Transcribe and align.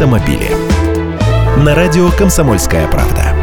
автомобили. 0.00 0.48
На 1.62 1.74
радио 1.74 2.08
«Комсомольская 2.16 2.88
правда». 2.88 3.36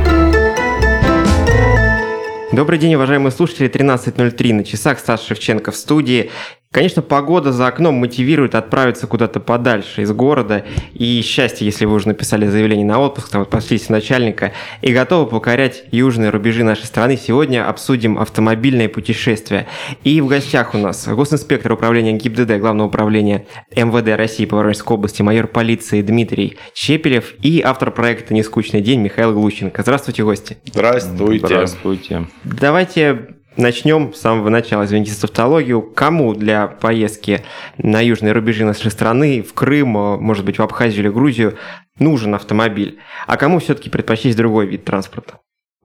Добрый 2.51 2.79
день, 2.79 2.95
уважаемые 2.95 3.31
слушатели. 3.31 3.69
13.03 3.69 4.53
на 4.53 4.63
часах. 4.63 4.97
Стас 4.97 5.23
Шевченко 5.23 5.71
в 5.71 5.75
студии. 5.75 6.31
Конечно, 6.71 7.01
погода 7.01 7.51
за 7.53 7.67
окном 7.67 7.95
мотивирует 7.95 8.53
отправиться 8.53 9.07
куда-то 9.07 9.39
подальше 9.39 10.01
из 10.01 10.11
города. 10.11 10.65
И 10.93 11.21
счастье, 11.21 11.65
если 11.65 11.85
вы 11.85 11.95
уже 11.95 12.09
написали 12.09 12.45
заявление 12.45 12.85
на 12.85 12.99
отпуск, 12.99 13.29
там 13.29 13.41
вот 13.41 13.49
послите 13.49 13.85
начальника 13.89 14.51
и 14.81 14.91
готовы 14.93 15.27
покорять 15.29 15.85
южные 15.91 16.29
рубежи 16.29 16.63
нашей 16.63 16.85
страны. 16.85 17.17
Сегодня 17.17 17.67
обсудим 17.67 18.17
автомобильное 18.17 18.89
путешествие. 18.89 19.65
И 20.03 20.19
в 20.19 20.27
гостях 20.27 20.75
у 20.75 20.77
нас 20.77 21.07
госинспектор 21.07 21.71
управления 21.71 22.13
ГИБДД, 22.13 22.59
Главного 22.59 22.87
управления 22.87 23.45
МВД 23.75 24.17
России 24.17 24.45
по 24.45 24.57
Воронежской 24.57 24.97
области, 24.97 25.21
майор 25.21 25.47
полиции 25.47 26.01
Дмитрий 26.01 26.57
Чепелев 26.73 27.33
и 27.41 27.61
автор 27.61 27.91
проекта 27.91 28.33
«Нескучный 28.33 28.81
день» 28.81 28.99
Михаил 28.99 29.33
Глущенко. 29.33 29.81
Здравствуйте, 29.81 30.23
гости. 30.23 30.57
Здравствуйте. 30.65 31.45
Здравствуйте. 31.47 32.27
Давайте 32.43 33.36
Начнем 33.57 34.13
с 34.13 34.21
самого 34.21 34.49
начала, 34.49 34.85
извините 34.85 35.13
за 35.13 35.21
тавтологию. 35.21 35.81
Кому 35.81 36.35
для 36.35 36.67
поездки 36.67 37.43
на 37.79 38.01
южные 38.01 38.31
рубежи 38.33 38.63
нашей 38.63 38.91
страны, 38.91 39.41
в 39.41 39.55
Крым, 39.55 39.89
может 39.89 40.45
быть, 40.45 40.59
в 40.59 40.61
Абхазию 40.61 41.01
или 41.01 41.09
Грузию, 41.09 41.57
нужен 41.97 42.35
автомобиль? 42.35 42.99
А 43.25 43.35
кому 43.35 43.57
все-таки 43.57 43.89
предпочесть 43.89 44.37
другой 44.37 44.67
вид 44.67 44.85
транспорта? 44.85 45.39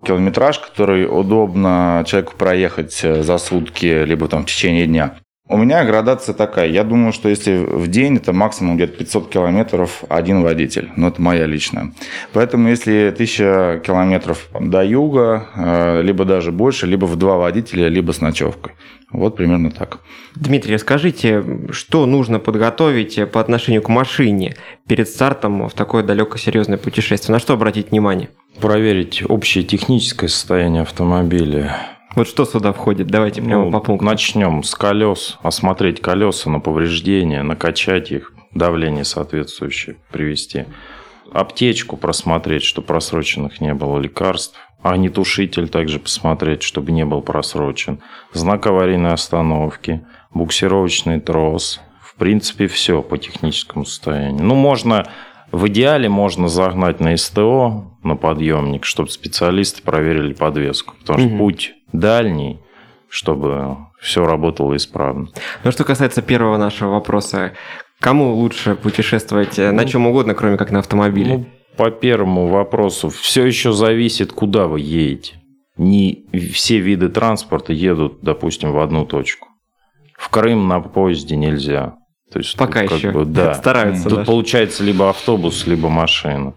Километраж, 0.05 0.59
который 0.59 1.07
удобно 1.07 2.05
человеку 2.07 2.35
проехать 2.37 2.95
за 2.95 3.39
сутки, 3.39 4.05
либо 4.05 4.29
там 4.29 4.43
в 4.43 4.47
течение 4.47 4.87
дня. 4.87 5.17
У 5.49 5.57
меня 5.57 5.85
градация 5.85 6.35
такая. 6.35 6.69
Я 6.69 6.85
думаю, 6.85 7.13
что 7.13 7.29
если 7.29 7.57
в 7.57 7.89
день, 7.89 8.17
это 8.17 8.33
максимум 8.33 8.77
где-то 8.77 8.97
500 8.97 9.29
километров 9.29 10.05
один 10.09 10.43
водитель. 10.43 10.91
Но 10.97 11.09
это 11.09 11.21
моя 11.21 11.47
личная. 11.47 11.93
Поэтому 12.33 12.69
если 12.69 13.09
1000 13.09 13.83
километров 13.85 14.49
до 14.59 14.85
юга, 14.85 15.49
э, 15.57 16.03
либо 16.03 16.25
даже 16.25 16.53
больше, 16.53 16.87
либо 16.87 17.07
в 17.07 17.17
два 17.17 17.39
водителя, 17.39 17.89
либо 17.89 18.13
с 18.13 18.21
ночевкой. 18.21 18.75
Вот 19.11 19.37
примерно 19.37 19.73
так. 19.73 19.99
Дмитрий, 20.37 20.79
скажите, 20.79 21.45
что 21.71 22.07
нужно 22.07 22.39
подготовить 22.39 23.21
по 23.31 23.41
отношению 23.41 23.83
к 23.83 23.89
машине 23.89 24.57
перед 24.87 25.09
стартом 25.09 25.69
в 25.69 25.75
такое 25.75 26.05
далекое 26.05 26.39
серьезное 26.39 26.79
путешествие? 26.79 27.35
На 27.35 27.41
что 27.41 27.55
обратить 27.55 27.91
внимание? 27.91 28.31
Проверить 28.61 29.23
общее 29.29 29.65
техническое 29.65 30.29
состояние 30.29 30.83
автомобиля 30.83 31.77
вот 32.15 32.29
что 32.29 32.45
сюда 32.45 32.73
входит? 32.73 33.07
Давайте 33.07 33.43
прямо 33.43 33.67
ну, 33.67 33.73
по 33.73 33.81
пунктам. 33.81 34.09
Начнем 34.09 34.63
с 34.63 34.75
колес. 34.75 35.39
Осмотреть 35.43 36.01
колеса 36.01 36.51
на 36.51 36.61
повреждения, 36.61 37.43
накачать 37.43 38.11
их, 38.11 38.33
давление 38.55 39.05
соответствующее 39.05 39.97
привести. 40.11 40.67
Аптечку 41.33 41.97
просмотреть, 41.97 42.65
чтобы 42.65 42.89
просроченных 42.89 43.61
не 43.61 43.73
было 43.75 43.99
лекарств. 43.99 44.59
Огнетушитель 44.83 45.69
также 45.69 45.99
посмотреть, 45.99 46.63
чтобы 46.63 46.93
не 46.93 47.05
был 47.05 47.23
просрочен. 47.23 48.01
Знак 48.33 48.67
аварийной 48.67 49.13
остановки, 49.13 50.05
буксировочный 50.35 51.21
трос. 51.21 51.81
В 52.03 52.17
принципе, 52.17 52.67
все 52.67 53.01
по 53.01 53.17
техническому 53.17 53.85
состоянию. 53.85 54.45
Ну, 54.45 54.55
можно 54.55 55.07
в 55.53 55.69
идеале 55.69 56.09
можно 56.09 56.49
загнать 56.49 56.99
на 57.01 57.17
СТО, 57.17 57.97
на 58.03 58.17
подъемник, 58.17 58.85
чтобы 58.85 59.11
специалисты 59.11 59.83
проверили 59.83 60.33
подвеску. 60.33 60.95
Потому 61.01 61.19
что 61.21 61.37
путь 61.37 61.75
дальний, 61.93 62.61
чтобы 63.09 63.77
все 64.01 64.25
работало 64.25 64.77
исправно. 64.77 65.29
Ну, 65.65 65.71
что 65.71 65.85
касается 65.85 66.23
первого 66.23 66.57
нашего 66.57 66.93
вопроса, 66.93 67.53
кому 68.01 68.35
лучше 68.35 68.75
путешествовать 68.75 69.59
э, 69.59 69.71
на 69.71 69.83
ну, 69.83 69.89
чем 69.89 70.07
угодно, 70.07 70.35
кроме 70.35 70.57
как 70.57 70.71
на 70.71 70.81
автомобиле? 70.81 71.39
Ну, 71.39 71.47
по 71.77 71.91
первому 71.91 72.49
вопросу, 72.49 73.09
все 73.09 73.47
еще 73.47 73.73
зависит, 73.73 74.33
куда 74.33 74.67
вы 74.67 74.81
едете. 74.81 75.35
Не 75.77 76.27
все 76.53 76.79
виды 76.79 77.09
транспорта 77.09 77.73
едут, 77.73 78.19
допустим, 78.23 78.73
в 78.73 78.79
одну 78.79 79.07
точку. 79.07 79.49
В 80.19 80.29
Крым 80.29 80.69
на 80.69 80.81
поезде 80.81 81.37
нельзя. 81.37 81.95
То 82.31 82.39
есть 82.39 82.57
Пока 82.57 82.83
еще 82.83 83.11
бы, 83.11 83.25
да. 83.25 83.55
стараются. 83.63 84.05
Тут 84.09 84.19
даже. 84.19 84.27
получается 84.27 84.85
либо 84.85 85.11
автобус, 85.11 85.67
либо 85.67 85.89
машина. 85.89 86.55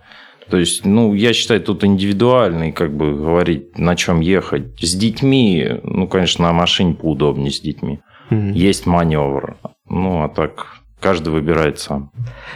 То 0.50 0.58
есть, 0.58 0.86
ну, 0.86 1.14
я 1.14 1.34
считаю, 1.34 1.62
тут 1.62 1.84
индивидуальный, 1.84 2.72
как 2.72 2.96
бы 2.96 3.16
говорить, 3.16 3.78
на 3.78 3.96
чем 3.96 4.20
ехать. 4.20 4.80
С 4.80 4.94
детьми, 4.96 5.80
ну, 5.84 6.08
конечно, 6.08 6.46
на 6.46 6.54
машине 6.54 6.94
поудобнее 6.94 7.52
с 7.52 7.60
детьми. 7.60 8.00
Угу. 8.30 8.52
Есть 8.54 8.86
маневр. 8.86 9.58
Ну, 9.90 10.24
а 10.24 10.30
так 10.30 10.82
каждый 11.00 11.30
выбирает 11.30 11.80
сам. 11.80 12.12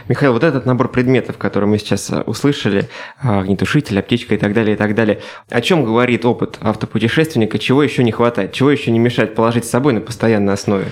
Михаил, 0.08 0.32
вот 0.32 0.42
этот 0.42 0.66
набор 0.66 0.90
предметов, 0.90 1.38
который 1.38 1.66
мы 1.66 1.78
сейчас 1.78 2.10
э, 2.10 2.22
услышали, 2.22 2.88
а, 3.22 3.40
огнетушитель, 3.40 3.98
аптечка 4.00 4.34
и 4.34 4.38
так 4.38 4.54
далее, 4.54 4.74
и 4.74 4.76
так 4.76 4.94
далее, 4.96 5.20
о 5.48 5.60
чем 5.60 5.84
говорит 5.84 6.24
опыт 6.24 6.58
автопутешественника, 6.60 7.60
чего 7.60 7.80
еще 7.80 8.02
не 8.02 8.10
хватает, 8.10 8.52
чего 8.52 8.72
еще 8.72 8.90
не 8.90 8.98
мешает 8.98 9.36
положить 9.36 9.66
с 9.66 9.70
собой 9.70 9.92
на 9.92 10.00
постоянной 10.00 10.54
основе? 10.54 10.86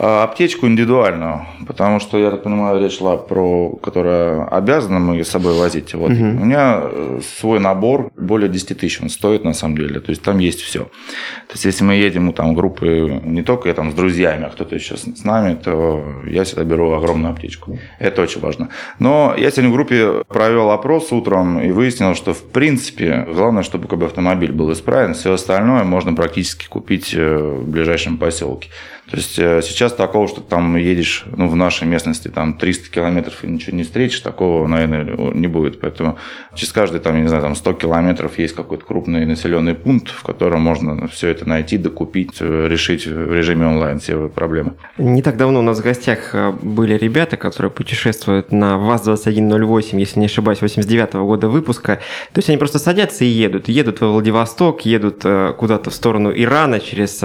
А, 0.00 0.22
аптечку 0.22 0.66
индивидуальную, 0.66 1.46
потому 1.66 1.98
что, 1.98 2.18
я 2.18 2.30
так 2.30 2.44
понимаю, 2.44 2.80
речь 2.80 2.98
шла 2.98 3.16
про, 3.16 3.70
которая 3.82 4.44
обязана 4.44 5.00
мы 5.00 5.24
с 5.24 5.28
собой 5.28 5.58
возить. 5.58 5.92
Вот. 5.94 6.12
Угу. 6.12 6.20
У 6.20 6.44
меня 6.44 6.80
э, 6.82 7.20
свой 7.38 7.58
набор 7.58 8.10
более 8.16 8.48
10 8.48 8.78
тысяч 8.78 9.02
он 9.02 9.08
стоит 9.08 9.44
на 9.44 9.54
самом 9.54 9.76
деле, 9.76 9.98
то 10.00 10.10
есть 10.10 10.22
там 10.22 10.38
есть 10.38 10.60
все. 10.60 10.84
То 10.84 11.54
есть 11.54 11.64
если 11.64 11.82
мы 11.82 11.94
едем 11.94 12.32
там 12.32 12.54
группы 12.54 13.20
не 13.24 13.42
только 13.42 13.68
я, 13.68 13.74
там, 13.74 13.90
с 13.90 13.94
друзьями, 13.94 14.44
а 14.44 14.50
кто-то 14.50 14.76
еще 14.76 14.96
с 14.96 15.24
нами, 15.24 15.54
то 15.54 16.04
я 16.26 16.44
всегда 16.44 16.62
беру 16.62 16.92
огромную 16.92 17.32
аптечку. 17.32 17.78
Это 17.98 18.22
очень 18.22 18.40
важно. 18.40 18.68
Но 19.00 19.34
я 19.36 19.50
сегодня 19.50 19.70
в 19.70 19.74
группе 19.74 20.22
провел 20.28 20.70
опрос 20.70 21.10
утром 21.12 21.60
и 21.60 21.72
выяснил, 21.72 22.14
что 22.14 22.34
в 22.34 22.44
принципе 22.44 23.26
главное, 23.32 23.64
чтобы 23.64 23.88
как 23.88 23.98
бы, 23.98 24.06
автомобиль 24.06 24.52
был 24.52 24.72
исправен, 24.72 25.14
все 25.14 25.32
остальное 25.32 25.82
можно 25.82 26.14
практически 26.14 26.68
купить 26.68 27.14
э, 27.14 27.36
в 27.36 27.68
ближайшем 27.68 28.16
поселке. 28.16 28.68
То 29.10 29.16
есть 29.16 29.38
э, 29.38 29.62
сейчас 29.62 29.94
такого, 29.94 30.28
что 30.28 30.42
там 30.42 30.76
едешь 30.76 31.24
ну, 31.34 31.48
в 31.48 31.56
нашей 31.56 31.88
местности 31.88 32.28
там 32.28 32.58
300 32.58 32.90
километров 32.90 33.42
и 33.42 33.46
ничего 33.46 33.74
не 33.74 33.82
встретишь, 33.82 34.20
такого, 34.20 34.66
наверное, 34.66 35.32
не 35.32 35.46
будет. 35.46 35.80
Поэтому 35.80 36.18
через 36.54 36.72
каждый 36.72 37.00
там, 37.00 37.16
я 37.16 37.22
не 37.22 37.28
знаю, 37.28 37.42
там 37.42 37.54
100 37.54 37.72
километров 37.74 38.38
есть 38.38 38.54
какой-то 38.54 38.84
крупный 38.84 39.24
населенный 39.24 39.74
пункт, 39.74 40.10
в 40.10 40.22
котором 40.22 40.60
можно 40.60 41.08
все 41.08 41.28
это 41.28 41.48
найти, 41.48 41.78
докупить, 41.78 42.36
э, 42.40 42.68
решить 42.68 43.06
в 43.06 43.32
режиме 43.32 43.66
онлайн 43.66 43.98
все 43.98 44.28
проблемы. 44.28 44.74
Не 44.98 45.22
так 45.22 45.38
давно 45.38 45.60
у 45.60 45.62
нас 45.62 45.78
в 45.78 45.82
гостях 45.82 46.34
э, 46.34 46.52
были 46.60 46.98
ребята, 46.98 47.38
которые 47.38 47.70
путешествуют 47.70 48.52
на 48.52 48.76
ВАЗ-2108, 48.76 49.98
если 49.98 50.20
не 50.20 50.26
ошибаюсь, 50.26 50.60
89 50.60 51.14
-го 51.14 51.26
года 51.26 51.48
выпуска. 51.48 51.96
То 52.32 52.38
есть 52.38 52.50
они 52.50 52.58
просто 52.58 52.78
садятся 52.78 53.24
и 53.24 53.28
едут. 53.28 53.68
Едут 53.68 54.02
во 54.02 54.12
Владивосток, 54.12 54.84
едут 54.84 55.24
куда-то 55.56 55.90
в 55.90 55.94
сторону 55.94 56.30
Ирана, 56.34 56.78
через 56.80 57.18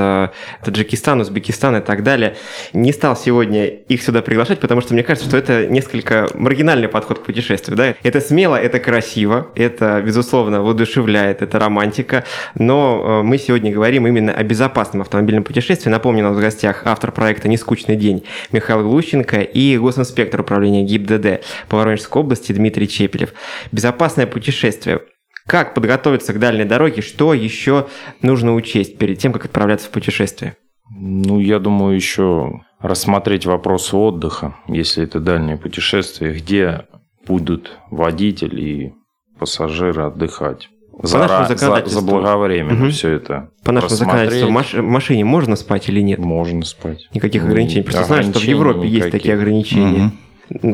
Таджикистан, 0.64 1.20
Узбекистан, 1.20 1.73
Казахстан 1.74 1.78
и 1.78 1.82
так 1.82 2.04
далее. 2.04 2.36
Не 2.74 2.92
стал 2.92 3.16
сегодня 3.16 3.66
их 3.68 4.02
сюда 4.02 4.22
приглашать, 4.22 4.60
потому 4.60 4.82
что 4.82 4.94
мне 4.94 5.04
кажется, 5.04 5.28
что 5.28 5.38
это 5.38 5.68
несколько 5.68 6.28
маргинальный 6.34 6.88
подход 6.88 7.20
к 7.20 7.24
путешествию. 7.24 7.78
Да? 7.78 7.96
Это 8.04 8.22
смело, 8.22 8.56
это 8.56 8.80
красиво, 8.80 9.48
это, 9.56 10.02
безусловно, 10.06 10.62
воодушевляет, 10.62 11.42
это 11.42 11.60
романтика, 11.60 12.24
но 12.56 13.22
э, 13.22 13.24
мы 13.24 13.38
сегодня 13.38 13.72
говорим 13.72 14.08
именно 14.08 14.34
о 14.34 14.44
безопасном 14.44 15.02
автомобильном 15.02 15.44
путешествии. 15.44 15.90
Напомню, 15.90 16.26
у 16.26 16.30
нас 16.30 16.38
в 16.38 16.42
гостях 16.42 16.84
автор 16.86 17.12
проекта 17.12 17.48
«Нескучный 17.48 17.96
день» 17.96 18.24
Михаил 18.52 18.84
Глущенко 18.84 19.42
и 19.42 19.78
госинспектор 19.78 20.42
управления 20.42 20.84
ГИБДД 20.84 21.44
по 21.70 21.78
Воронежской 21.78 22.22
области 22.22 22.52
Дмитрий 22.54 22.88
Чепелев. 22.88 23.34
Безопасное 23.72 24.28
путешествие. 24.28 25.02
Как 25.46 25.74
подготовиться 25.74 26.34
к 26.34 26.40
дальней 26.40 26.64
дороге? 26.64 27.02
Что 27.02 27.34
еще 27.34 27.88
нужно 28.22 28.56
учесть 28.56 28.98
перед 28.98 29.18
тем, 29.20 29.34
как 29.34 29.46
отправляться 29.46 29.88
в 29.88 29.92
путешествие? 29.92 30.56
Ну, 30.96 31.40
я 31.40 31.60
думаю, 31.60 31.96
еще 31.96 32.62
рассмотреть 32.80 33.46
вопросы 33.46 33.96
отдыха, 33.96 34.56
если 34.68 35.04
это 35.04 35.20
дальнее 35.20 35.58
путешествие, 35.58 36.34
где 36.34 36.86
будут 37.26 37.78
водитель 37.90 38.60
и 38.60 38.94
пассажиры 39.40 40.04
отдыхать. 40.04 40.70
По 41.00 41.08
за, 41.08 41.18
нашему 41.20 41.48
законодательству. 41.48 42.02
За, 42.02 42.06
заблаговременно 42.06 42.84
угу. 42.84 42.92
все 42.92 43.10
это. 43.10 43.50
По 43.64 43.72
нашему 43.72 43.90
законодательству 43.90 44.48
в 44.48 44.82
машине 44.84 45.26
можно 45.26 45.56
спать 45.56 45.90
или 45.90 46.02
нет? 46.02 46.20
Можно 46.20 46.64
спать. 46.66 47.10
Никаких 47.14 47.44
ограничений. 47.46 47.84
Просто 47.84 48.04
знаешь, 48.04 48.26
что 48.28 48.40
в 48.40 48.44
Европе 48.44 48.80
никаких. 48.82 48.98
есть 48.98 49.12
такие 49.12 49.34
ограничения. 49.34 50.06
Угу. 50.06 50.12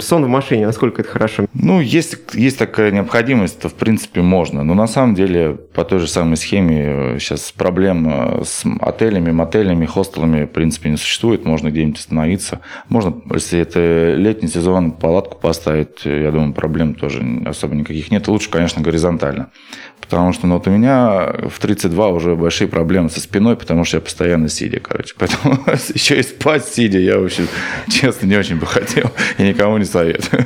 Сон 0.02 0.26
в 0.26 0.28
машине, 0.28 0.66
насколько 0.66 1.02
это 1.02 1.12
хорошо? 1.12 1.46
Ну, 1.54 1.80
есть, 1.80 2.18
есть 2.34 2.58
такая 2.58 2.92
необходимость, 2.92 3.62
то 3.62 3.70
в 3.70 3.76
принципе 3.76 4.22
можно. 4.22 4.64
Но 4.64 4.74
на 4.74 4.88
самом 4.88 5.14
деле 5.14 5.54
по 5.54 5.84
той 5.86 6.00
же 6.00 6.08
самой 6.08 6.38
схеме 6.38 7.20
сейчас 7.20 7.52
э, 7.52 7.58
проблем 7.58 8.10
э, 8.10 8.44
с 8.44 8.64
отелями, 8.82 9.32
мотелями, 9.32 9.86
хостелами 9.86 10.46
в 10.46 10.50
принципе 10.50 10.90
не 10.90 10.98
существует. 10.98 11.46
Можно 11.46 11.70
где-нибудь 11.70 12.00
остановиться. 12.00 12.62
Можно, 12.90 13.22
если 13.32 13.60
это 13.60 14.14
летний 14.16 14.50
сезон, 14.50 14.92
палатку 14.92 15.38
поставить. 15.38 16.04
Я 16.04 16.32
думаю, 16.32 16.54
проблем 16.54 16.96
тоже 16.96 17.24
особо 17.46 17.76
никаких 17.76 18.12
нет. 18.12 18.28
Лучше, 18.28 18.50
конечно, 18.50 18.82
горизонтально. 18.82 19.52
Потому 20.02 20.34
что 20.34 20.48
ну, 20.48 20.56
вот 20.56 20.68
у 20.68 20.72
меня 20.72 21.34
в 21.50 21.60
32 21.60 22.08
уже 22.10 22.36
большие 22.36 22.68
проблемы 22.68 23.10
со 23.10 23.20
спиной, 23.20 23.56
потому 23.56 23.86
что 23.86 23.98
я 23.98 24.02
постоянно 24.02 24.50
сидя, 24.50 24.80
короче. 24.80 25.14
Поэтому 25.18 25.60
еще 25.94 26.20
и 26.20 26.24
спать 26.24 26.66
сидя 26.66 27.00
я 27.00 27.20
вообще, 27.20 27.44
честно, 27.90 28.26
не 28.26 28.38
очень 28.38 28.58
бы 28.58 28.66
хотел. 28.66 29.12
Я 29.38 29.48
никому 29.48 29.78
не 29.78 29.86
советую. 29.86 30.46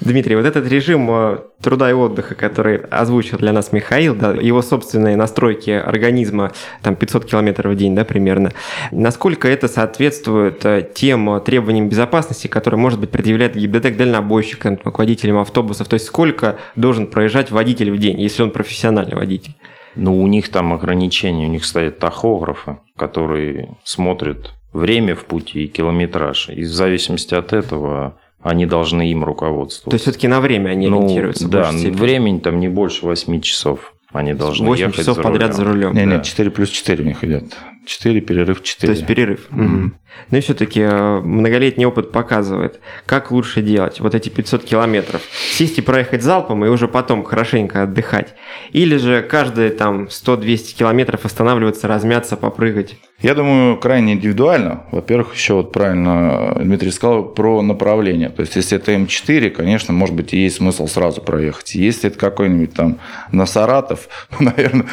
Дмитрий, 0.00 0.34
вот 0.34 0.46
этот 0.46 0.66
режим 0.66 1.10
э, 1.10 1.38
труда 1.60 1.90
и 1.90 1.92
отдыха, 1.92 2.34
который 2.34 2.78
озвучил 2.78 3.36
для 3.36 3.52
нас 3.52 3.72
Михаил, 3.72 4.14
да, 4.14 4.30
его 4.32 4.62
собственные 4.62 5.16
настройки 5.16 5.70
организма, 5.70 6.52
там 6.82 6.96
500 6.96 7.26
километров 7.26 7.74
в 7.74 7.76
день, 7.76 7.94
да, 7.94 8.04
примерно, 8.04 8.52
насколько 8.92 9.46
это 9.46 9.68
соответствует 9.68 10.64
э, 10.64 10.88
тем 10.94 11.28
э, 11.30 11.40
требованиям 11.40 11.90
безопасности, 11.90 12.46
которые, 12.46 12.80
может 12.80 12.98
быть, 12.98 13.10
предъявляет 13.10 13.56
ГИБДД 13.56 13.90
к 13.90 13.96
дальнобойщикам, 13.96 14.78
к 14.78 14.98
водителям 14.98 15.38
автобусов, 15.38 15.86
то 15.88 15.94
есть 15.94 16.06
сколько 16.06 16.56
должен 16.76 17.06
проезжать 17.06 17.50
водитель 17.50 17.90
в 17.90 17.98
день, 17.98 18.20
если 18.20 18.42
он 18.42 18.52
профессиональный 18.90 19.16
водитель? 19.16 19.54
Ну, 19.96 20.22
у 20.22 20.26
них 20.26 20.48
там 20.50 20.72
ограничения, 20.72 21.46
у 21.46 21.50
них 21.50 21.64
стоят 21.64 21.98
тахографы, 21.98 22.78
которые 22.96 23.76
смотрят 23.84 24.54
время 24.72 25.16
в 25.16 25.24
пути 25.24 25.64
и 25.64 25.68
километраж. 25.68 26.48
И 26.48 26.62
в 26.62 26.72
зависимости 26.72 27.34
от 27.34 27.52
этого 27.52 28.16
они 28.40 28.66
должны 28.66 29.10
им 29.10 29.24
руководствоваться. 29.24 29.90
То 29.90 29.94
есть 29.94 30.04
все-таки 30.04 30.28
на 30.28 30.40
время 30.40 30.70
они 30.70 30.88
ну, 30.88 30.98
ориентируются? 30.98 31.48
Да, 31.48 31.70
времени 31.72 32.38
там 32.38 32.60
не 32.60 32.68
больше 32.68 33.04
8 33.04 33.40
часов. 33.40 33.94
Они 34.12 34.34
должны 34.34 34.66
8 34.66 34.80
ехать 34.80 34.96
часов 34.96 35.16
за 35.16 35.22
подряд 35.22 35.50
рулем. 35.50 35.56
за 35.56 35.64
рулем. 35.64 35.94
Не, 35.94 36.04
Да. 36.04 36.16
нет, 36.16 36.24
4 36.24 36.50
плюс 36.50 36.68
4 36.70 37.02
у 37.02 37.06
них 37.06 37.22
идет. 37.24 37.44
4, 37.86 38.20
перерыв 38.20 38.62
4. 38.62 38.92
То 38.92 38.96
есть 38.96 39.06
перерыв. 39.06 39.46
Мгм. 39.50 39.94
Ну 40.30 40.38
и 40.38 40.40
все-таки 40.40 40.82
многолетний 40.82 41.86
опыт 41.86 42.12
показывает, 42.12 42.80
как 43.06 43.30
лучше 43.30 43.62
делать 43.62 44.00
вот 44.00 44.14
эти 44.14 44.28
500 44.28 44.64
километров. 44.64 45.22
Сесть 45.52 45.78
и 45.78 45.82
проехать 45.82 46.22
залпом 46.22 46.64
и 46.64 46.68
уже 46.68 46.88
потом 46.88 47.24
хорошенько 47.24 47.82
отдыхать. 47.82 48.34
Или 48.72 48.96
же 48.96 49.22
каждые 49.22 49.70
там 49.70 50.04
100-200 50.04 50.76
километров 50.76 51.24
останавливаться, 51.24 51.88
размяться, 51.88 52.36
попрыгать. 52.36 52.96
Я 53.22 53.34
думаю, 53.34 53.76
крайне 53.76 54.14
индивидуально. 54.14 54.84
Во-первых, 54.92 55.34
еще 55.34 55.54
вот 55.54 55.72
правильно 55.72 56.56
Дмитрий 56.58 56.90
сказал 56.90 57.24
про 57.24 57.60
направление. 57.60 58.30
То 58.30 58.40
есть, 58.40 58.56
если 58.56 58.78
это 58.78 58.92
М4, 58.92 59.50
конечно, 59.50 59.92
может 59.92 60.14
быть, 60.14 60.32
и 60.32 60.38
есть 60.38 60.56
смысл 60.56 60.86
сразу 60.86 61.20
проехать. 61.20 61.74
Если 61.74 62.08
это 62.08 62.18
какой-нибудь 62.18 62.72
там 62.72 62.98
на 63.30 63.44
Саратов, 63.44 64.08
ну, 64.38 64.50
наверное, 64.56 64.86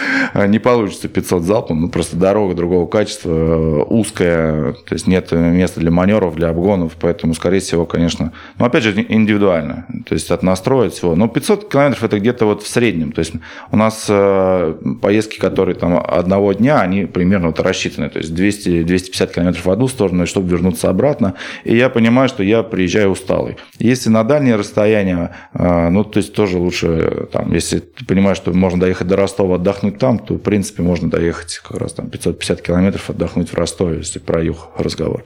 не 0.47 0.59
получится 0.59 1.07
500 1.07 1.43
залпом. 1.43 1.81
Ну, 1.81 1.89
просто 1.89 2.17
дорога 2.17 2.53
другого 2.53 2.76
качества, 2.85 3.31
э, 3.31 3.83
узкая, 3.87 4.73
то 4.73 4.93
есть 4.93 5.07
нет 5.07 5.31
места 5.31 5.79
для 5.79 5.91
маневров, 5.91 6.35
для 6.35 6.49
обгонов. 6.49 6.93
Поэтому, 6.99 7.33
скорее 7.33 7.59
всего, 7.59 7.85
конечно, 7.85 8.33
ну, 8.59 8.65
опять 8.65 8.83
же, 8.83 9.05
индивидуально. 9.07 9.85
То 10.05 10.13
есть, 10.13 10.29
от 10.31 10.43
настроя 10.43 10.89
всего. 10.89 11.15
Но 11.15 11.27
500 11.27 11.69
километров 11.69 12.03
это 12.03 12.19
где-то 12.19 12.45
вот 12.45 12.63
в 12.63 12.67
среднем. 12.67 13.11
То 13.11 13.19
есть, 13.19 13.33
у 13.71 13.77
нас 13.77 14.05
э, 14.09 14.75
поездки, 15.01 15.39
которые 15.39 15.75
там 15.75 15.97
одного 15.97 16.53
дня, 16.53 16.81
они 16.81 17.05
примерно 17.05 17.47
вот 17.47 17.59
рассчитаны. 17.59 18.09
То 18.09 18.19
есть 18.19 18.31
200-250 18.31 19.33
километров 19.33 19.65
в 19.65 19.71
одну 19.71 19.87
сторону, 19.87 20.25
чтобы 20.25 20.49
вернуться 20.49 20.89
обратно. 20.89 21.33
И 21.63 21.75
я 21.75 21.89
понимаю, 21.89 22.29
что 22.29 22.43
я 22.43 22.63
приезжаю 22.63 23.11
усталый. 23.11 23.57
Если 23.79 24.09
на 24.09 24.23
дальние 24.23 24.55
расстояния, 24.55 25.35
э, 25.53 25.89
ну, 25.89 26.03
то 26.03 26.17
есть 26.17 26.33
тоже 26.33 26.57
лучше, 26.57 27.27
там, 27.31 27.53
если 27.53 27.79
ты 27.79 28.05
понимаешь, 28.05 28.37
что 28.37 28.53
можно 28.53 28.79
доехать 28.79 29.07
до 29.07 29.15
Ростова, 29.15 29.55
отдохнуть 29.55 29.97
там, 29.97 30.19
то, 30.19 30.35
в 30.35 30.39
принципе, 30.39 30.83
можно 30.83 31.09
доехать 31.09 31.59
как 31.63 31.79
раз 31.79 31.93
там 31.93 32.09
550 32.09 32.61
километров, 32.61 32.66
отдохнуть 33.09 33.49
в 33.49 33.53
Ростове, 33.55 33.97
если 33.97 34.19
про 34.19 34.43
юг 34.43 34.71
разговор. 34.77 35.23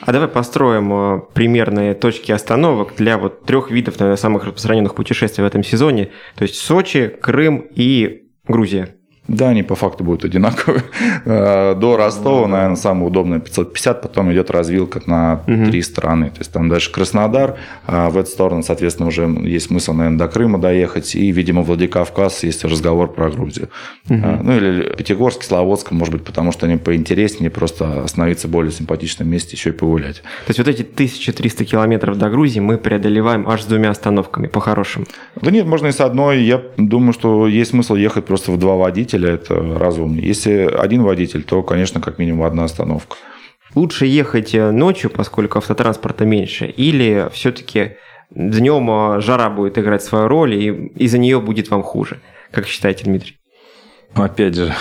А 0.00 0.12
давай 0.12 0.28
построим 0.28 0.92
э, 0.92 1.20
примерные 1.32 1.94
точки 1.94 2.32
остановок 2.32 2.94
для 2.96 3.16
вот 3.16 3.44
трех 3.44 3.70
видов, 3.70 3.98
наверное, 3.98 4.16
самых 4.16 4.44
распространенных 4.44 4.94
путешествий 4.94 5.42
в 5.42 5.46
этом 5.46 5.64
сезоне. 5.64 6.10
То 6.34 6.42
есть 6.42 6.56
Сочи, 6.56 7.08
Крым 7.08 7.66
и 7.74 8.24
Грузия. 8.46 8.96
Да, 9.26 9.48
они 9.48 9.62
по 9.62 9.74
факту 9.74 10.04
будут 10.04 10.24
одинаковые. 10.24 10.82
Э, 11.26 11.74
До 11.74 11.96
Ростова, 11.96 12.46
наверное, 12.46 12.76
самое 12.76 13.06
удобное 13.06 13.38
550, 13.40 14.02
потом 14.02 14.30
идет 14.32 14.50
развилка 14.50 15.00
на 15.06 15.40
Мгм. 15.46 15.70
три 15.70 15.80
страны. 15.82 16.26
То 16.30 16.40
есть 16.40 16.52
там 16.52 16.68
дальше 16.68 16.92
Краснодар, 16.92 17.56
а 17.86 18.10
в 18.10 18.18
эту 18.18 18.28
сторону, 18.30 18.62
соответственно, 18.62 19.08
уже 19.08 19.22
есть 19.48 19.66
смысл, 19.68 19.92
наверное, 19.94 20.18
до 20.18 20.28
Крыма 20.28 20.58
доехать. 20.58 21.14
И, 21.14 21.30
видимо, 21.32 21.62
Владикавказ, 21.62 22.42
если 22.44 22.66
разговор 22.68 23.12
про 23.12 23.30
Грузию. 23.30 23.68
А, 24.10 24.40
Ну, 24.42 24.56
или 24.56 24.94
Пятигорск, 24.96 25.40
Кисловодск, 25.40 25.92
может 25.92 26.12
быть, 26.14 26.24
потому 26.24 26.52
что 26.52 26.66
они 26.66 26.76
поинтереснее, 26.76 27.50
просто 27.50 28.02
остановиться 28.04 28.48
в 28.48 28.50
более 28.50 28.72
симпатичном 28.72 29.28
месте, 29.28 29.56
еще 29.56 29.70
и 29.70 29.72
погулять. 29.72 30.16
То 30.46 30.50
есть 30.50 30.58
вот 30.58 30.68
эти 30.68 30.82
1300 30.82 31.64
километров 31.64 32.18
до 32.18 32.28
Грузии 32.28 32.60
мы 32.60 32.76
преодолеваем 32.76 33.48
аж 33.48 33.62
с 33.62 33.66
двумя 33.66 33.90
остановками, 33.90 34.46
по-хорошему. 34.48 35.06
Да 35.40 35.50
нет, 35.50 35.66
можно 35.66 35.86
и 35.86 35.92
с 35.92 36.00
одной. 36.00 36.42
Я 36.42 36.60
думаю, 36.76 37.12
что 37.14 37.46
есть 37.48 37.70
смысл 37.70 37.94
ехать 37.94 38.24
просто 38.26 38.52
в 38.52 38.58
два 38.58 38.74
водителя, 38.76 39.13
это 39.22 39.54
разумнее. 39.54 40.26
Если 40.26 40.52
один 40.52 41.02
водитель, 41.02 41.42
то, 41.42 41.62
конечно, 41.62 42.00
как 42.00 42.18
минимум 42.18 42.44
одна 42.44 42.64
остановка. 42.64 43.16
Лучше 43.74 44.06
ехать 44.06 44.54
э, 44.54 44.70
ночью, 44.70 45.10
поскольку 45.10 45.58
автотранспорта 45.58 46.24
меньше, 46.24 46.66
или 46.66 47.28
все-таки 47.32 47.96
днем 48.30 48.88
э, 48.90 49.20
жара 49.20 49.50
будет 49.50 49.78
играть 49.78 50.02
свою 50.02 50.28
роль, 50.28 50.54
и 50.54 50.68
из-за 50.96 51.18
нее 51.18 51.40
будет 51.40 51.70
вам 51.70 51.82
хуже? 51.82 52.20
Как 52.52 52.66
считаете, 52.66 53.04
Дмитрий? 53.04 53.38
Опять 54.14 54.54
же, 54.54 54.74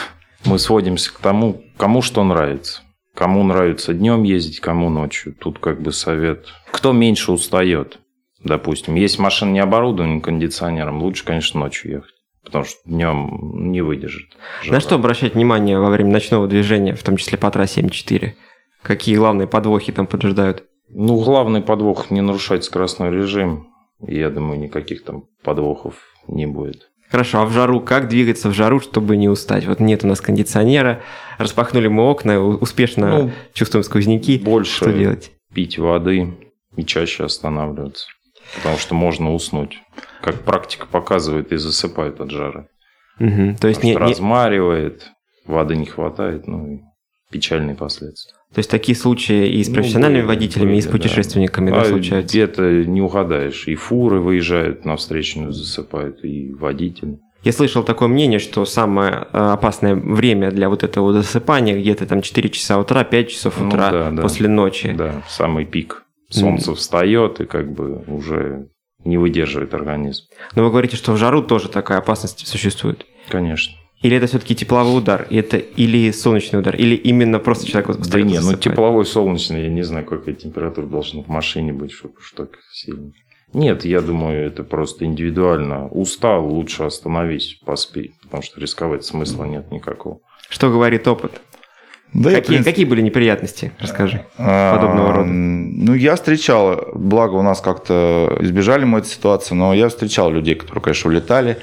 мы 0.46 0.60
сводимся 0.60 1.12
к 1.14 1.18
тому, 1.20 1.64
кому 1.78 2.02
что 2.02 2.24
нравится. 2.24 2.82
Кому 3.16 3.44
нравится 3.44 3.94
днем 3.94 4.24
ездить, 4.24 4.60
кому 4.60 4.90
ночью. 4.90 5.34
Тут 5.34 5.60
как 5.60 5.82
бы 5.82 5.92
совет. 5.92 6.48
Кто 6.72 6.94
меньше 6.94 7.32
устает, 7.32 8.00
допустим. 8.44 8.96
Если 8.96 9.22
машина 9.22 9.52
не 9.52 9.60
оборудована 9.60 10.20
кондиционером, 10.20 11.02
лучше, 11.02 11.24
конечно, 11.24 11.60
ночью 11.60 11.92
ехать. 11.92 12.14
Потому 12.44 12.66
что 12.66 12.78
днем 12.86 13.72
не 13.72 13.82
выдержит. 13.82 14.30
На 14.64 14.66
жара. 14.66 14.80
что 14.82 14.96
обращать 14.96 15.34
внимание 15.36 15.80
во 15.80 15.90
время 15.90 16.12
ночного 16.12 16.48
движения, 16.48 16.94
в 16.96 17.04
том 17.04 17.18
числе 17.18 17.38
по 17.38 17.50
трассе 17.52 17.82
М4? 17.82 18.34
Какие 18.82 19.16
главные 19.16 19.48
подвохи 19.48 19.92
там 19.92 20.08
поджидают? 20.08 20.66
Ну, 20.90 21.22
главный 21.24 21.62
подвох 21.62 22.12
не 22.12 22.22
нарушать 22.22 22.64
скоростной 22.66 23.12
режим. 23.12 23.68
Я 24.06 24.30
думаю, 24.30 24.60
никаких 24.60 25.04
там 25.06 25.24
подвохов 25.44 25.96
не 26.28 26.46
будет. 26.46 26.90
Хорошо, 27.10 27.42
а 27.42 27.46
в 27.46 27.52
жару 27.52 27.80
как 27.80 28.10
двигаться 28.10 28.50
в 28.50 28.54
жару, 28.54 28.80
чтобы 28.80 29.16
не 29.18 29.30
устать? 29.30 29.66
Вот 29.66 29.80
нет 29.80 30.04
у 30.04 30.08
нас 30.08 30.20
кондиционера, 30.20 31.02
распахнули 31.38 31.88
мы 31.88 32.04
окна, 32.04 32.40
успешно 32.42 33.20
Ну, 33.20 33.32
чувствуем 33.54 33.84
сквозняки. 33.84 34.38
больше 34.40 34.76
Что 34.78 34.92
делать? 34.92 35.32
пить 35.54 35.78
воды 35.78 36.34
и 36.76 36.84
чаще 36.84 37.24
останавливаться. 37.24 38.08
Потому 38.56 38.78
что 38.78 38.96
можно 38.96 39.34
уснуть. 39.34 39.78
Как 40.24 40.36
практика 40.42 40.88
показывает, 40.90 41.52
и 41.52 41.58
засыпает 41.58 42.22
от 42.22 42.32
жары. 42.32 42.68
Мгм. 43.20 43.56
То 43.58 43.68
есть 43.68 43.82
Потому 43.82 44.00
не- 44.00 44.12
размаривает, 44.12 45.12
воды 45.46 45.76
не 45.76 45.86
хватает, 45.86 46.48
ну 46.48 46.66
и 46.68 46.80
печальные 47.32 47.76
последствия. 47.76 48.34
То 48.54 48.60
есть 48.60 48.70
такие 48.70 48.96
случаи 48.96 49.50
и 49.50 49.64
с 49.64 49.68
Ну, 49.68 49.76
профессиональными 49.76 50.22
были, 50.22 50.28
водителями, 50.30 50.78
и 50.78 50.82
с 50.82 50.86
были, 50.86 50.92
да. 50.94 50.98
путешественниками 51.00 51.72
да, 51.72 51.82
А 51.82 51.86
случаются. 51.86 52.30
где-то 52.32 52.86
не 52.86 53.02
угадаешь. 53.02 53.68
И 53.68 53.76
фуры 53.76 54.20
выезжают 54.20 54.86
на 54.86 54.96
встречную, 54.96 55.52
засыпают, 55.52 56.24
и 56.24 56.54
водитель. 56.54 57.18
Я 57.44 57.52
слышал 57.52 57.84
такое 57.84 58.08
мнение, 58.08 58.40
что 58.40 58.64
самое 58.66 59.28
э, 59.34 59.38
опасное 59.38 59.96
время 59.96 60.52
для 60.52 60.70
вот 60.70 60.84
этого 60.84 61.12
засыпания 61.12 61.78
где-то 61.78 62.06
там 62.06 62.22
4 62.22 62.50
часа 62.50 62.78
утра, 62.80 63.04
5 63.04 63.30
часов 63.30 63.60
Ну 63.60 63.68
утра 63.68 63.92
да, 63.92 64.12
да. 64.12 64.22
после 64.22 64.48
ночи. 64.48 64.94
Да, 64.98 65.22
самый 65.28 65.66
пик. 65.66 66.04
Солнце 66.30 66.74
встает, 66.74 67.42
и 67.42 67.46
как 67.46 67.74
бы 67.74 68.04
уже 68.08 68.68
не 69.06 69.18
выдерживает 69.18 69.74
организм. 69.74 70.26
Но 70.56 70.64
вы 70.64 70.70
говорите, 70.70 70.96
что 70.96 71.14
в 71.14 71.18
жару 71.18 71.42
тоже 71.44 71.70
такая 71.70 72.00
опасность 72.00 72.46
существует. 72.48 73.06
Конечно. 73.30 73.76
Или 74.02 74.18
это 74.18 74.28
все-таки 74.28 74.54
тепловой 74.54 74.98
удар, 74.98 75.26
и 75.30 75.38
это 75.38 75.58
или 75.58 76.12
солнечный 76.12 76.60
удар, 76.60 76.76
или 76.76 76.94
именно 76.96 77.40
просто 77.40 77.66
человек 77.66 77.88
вот 77.88 77.98
Да 77.98 78.04
встает 78.04 78.26
и 78.26 78.30
не, 78.30 78.36
ну 78.36 78.42
засыпает? 78.42 78.64
тепловой, 78.64 79.06
солнечный, 79.06 79.64
я 79.64 79.70
не 79.70 79.84
знаю, 79.84 80.06
какая 80.06 80.36
температура 80.36 80.86
должна 80.88 81.24
в 81.24 81.30
машине 81.30 81.72
быть, 81.72 81.94
чтобы 81.94 82.16
уж 82.20 82.34
так 82.34 82.50
сильно. 82.74 83.14
Нет, 83.54 83.86
я 83.86 84.02
думаю, 84.02 84.46
это 84.46 84.64
просто 84.64 85.06
индивидуально. 85.06 85.88
Устал, 85.88 86.46
лучше 86.46 86.84
остановись, 86.84 87.60
поспи, 87.66 88.12
потому 88.24 88.44
что 88.44 88.60
рисковать 88.60 89.06
смысла 89.06 89.46
нет 89.46 89.72
никакого. 89.72 90.20
Что 90.50 90.70
говорит 90.70 91.08
опыт? 91.08 91.40
Да, 92.14 92.30
какие, 92.30 92.42
принципе, 92.42 92.72
какие 92.72 92.86
были 92.86 93.02
неприятности? 93.02 93.72
Расскажи. 93.80 94.24
Подобного 94.38 95.14
рода? 95.14 95.30
Ну, 95.30 95.94
я 95.96 96.16
встречал, 96.16 96.90
благо 96.94 97.34
у 97.34 97.42
нас 97.42 97.62
как-то 97.62 98.38
избежали 98.42 98.86
мы 98.86 99.00
этой 99.00 99.10
ситуации, 99.10 99.56
но 99.56 99.74
я 99.74 99.90
встречал 99.90 100.32
людей, 100.32 100.56
которые, 100.56 100.82
конечно, 100.82 101.10
улетали. 101.10 101.58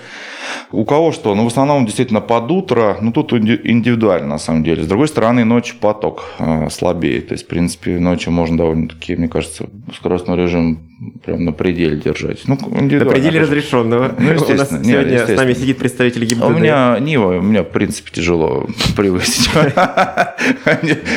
У 0.72 0.84
кого 0.84 1.12
что? 1.12 1.34
Ну, 1.34 1.44
в 1.44 1.46
основном, 1.48 1.84
действительно, 1.84 2.20
под 2.20 2.50
утро, 2.50 2.96
ну, 3.00 3.12
тут 3.12 3.32
инди- 3.32 3.60
индивидуально, 3.64 4.28
на 4.28 4.38
самом 4.38 4.62
деле. 4.62 4.82
С 4.84 4.86
другой 4.86 5.08
стороны, 5.08 5.44
ночью 5.44 5.76
поток 5.80 6.24
э, 6.38 6.68
слабее. 6.70 7.20
То 7.22 7.34
есть, 7.34 7.44
в 7.44 7.48
принципе, 7.48 7.98
ночью 7.98 8.32
можно 8.32 8.56
довольно-таки, 8.56 9.16
мне 9.16 9.28
кажется, 9.28 9.66
скоростной 9.96 10.36
режим 10.36 10.78
прям 11.24 11.44
на 11.46 11.52
пределе 11.52 11.96
держать. 11.96 12.42
Ну, 12.46 12.56
На 12.60 13.04
пределе 13.06 13.40
разрешенного. 13.40 14.14
Ну, 14.18 14.28
У 14.28 14.32
нас 14.32 14.42
естественно. 14.48 14.78
Не, 14.80 14.84
сегодня 14.92 15.08
с 15.10 15.12
естественно. 15.12 15.42
нами 15.42 15.54
сидит 15.54 15.78
представитель 15.78 16.24
ГИБДД. 16.26 16.42
А 16.44 16.46
у 16.46 16.50
меня 16.50 16.98
Нива, 17.00 17.38
у 17.38 17.42
меня, 17.42 17.62
в 17.62 17.70
принципе, 17.70 18.10
тяжело 18.12 18.66
превысить. 18.96 19.50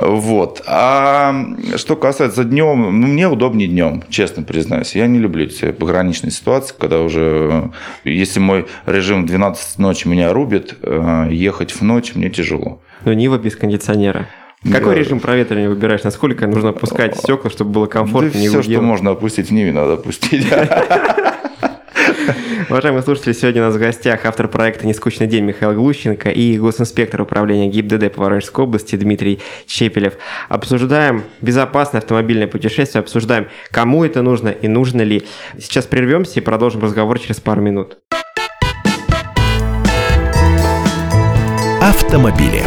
Вот. 0.00 0.62
А 0.66 1.34
что 1.76 1.96
касается 1.96 2.44
днем, 2.44 3.00
ну, 3.00 3.06
мне 3.06 3.28
удобнее 3.28 3.68
днем, 3.68 4.02
честно 4.08 4.42
признаюсь. 4.42 4.94
Я 4.94 5.06
не 5.06 5.18
люблю 5.18 5.44
эти 5.44 5.72
пограничные 5.72 6.30
ситуации, 6.30 6.74
когда 6.78 7.00
уже, 7.00 7.70
если 8.28 8.40
мой 8.40 8.66
режим 8.86 9.26
12 9.26 9.78
ночи 9.78 10.06
меня 10.06 10.32
рубит, 10.32 10.74
э, 10.82 11.28
ехать 11.30 11.72
в 11.72 11.80
ночь 11.82 12.14
мне 12.14 12.28
тяжело. 12.30 12.80
Но 13.04 13.12
Нива 13.14 13.38
без 13.38 13.56
кондиционера. 13.56 14.26
Какой 14.62 14.94
Да. 14.94 15.00
режим 15.00 15.20
проветривания 15.20 15.68
выбираешь? 15.68 16.02
Насколько 16.02 16.46
нужно 16.46 16.70
опускать 16.70 17.16
стекла, 17.16 17.48
чтобы 17.50 17.70
было 17.70 17.86
комфортно, 17.86 18.30
Да 18.32 18.38
не 18.38 18.48
все, 18.48 18.62
что 18.62 18.80
можно 18.82 19.12
опустить 19.12 19.48
в 19.48 19.52
Ниве, 19.52 19.72
надо 19.72 19.94
опустить. 19.94 20.46
Уважаемые 22.68 23.02
слушатели, 23.02 23.32
сегодня 23.32 23.62
у 23.62 23.66
нас 23.66 23.74
в 23.76 23.78
гостях 23.78 24.26
автор 24.26 24.46
проекта 24.48 24.86
«Нескучный 24.86 25.26
день» 25.26 25.44
Михаил 25.44 25.72
Глущенко 25.72 26.28
и 26.28 26.58
госинспектор 26.58 27.22
управления 27.22 27.68
ГИБДД 27.68 28.12
по 28.12 28.22
Воронежской 28.24 28.64
области 28.64 28.96
Дмитрий 28.96 29.40
Чепелев. 29.66 30.14
Обсуждаем 30.50 31.22
безопасное 31.40 32.00
автомобильное 32.02 32.46
путешествие, 32.46 33.00
обсуждаем, 33.00 33.46
кому 33.70 34.04
это 34.04 34.20
нужно 34.22 34.48
и 34.48 34.68
нужно 34.68 35.00
ли. 35.02 35.22
Сейчас 35.58 35.86
прервемся 35.86 36.40
и 36.40 36.42
продолжим 36.42 36.82
разговор 36.82 37.18
через 37.18 37.40
пару 37.40 37.62
минут. 37.62 37.98
Автомобили. 41.88 42.62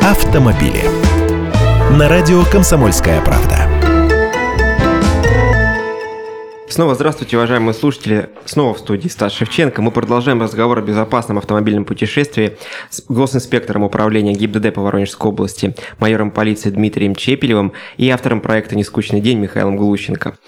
Автомобили. 0.00 0.84
На 1.90 2.08
радио 2.08 2.44
«Комсомольская 2.44 3.20
правда». 3.22 3.71
Снова 6.72 6.94
здравствуйте, 6.94 7.36
уважаемые 7.36 7.74
слушатели. 7.74 8.30
Снова 8.46 8.72
в 8.72 8.78
студии 8.78 9.06
Стас 9.06 9.34
Шевченко. 9.34 9.82
Мы 9.82 9.90
продолжаем 9.90 10.40
разговор 10.40 10.78
о 10.78 10.80
безопасном 10.80 11.36
автомобильном 11.36 11.84
путешествии 11.84 12.56
с 12.88 13.02
госинспектором 13.10 13.82
управления 13.82 14.32
ГИБДД 14.32 14.72
по 14.72 14.80
Воронежской 14.80 15.30
области, 15.30 15.76
майором 15.98 16.30
полиции 16.30 16.70
Дмитрием 16.70 17.14
Чепелевым 17.14 17.74
и 17.98 18.08
автором 18.08 18.40
проекта 18.40 18.74
«Нескучный 18.74 19.20
день» 19.20 19.36
Михаилом 19.36 19.76
Глущенко. 19.76 20.38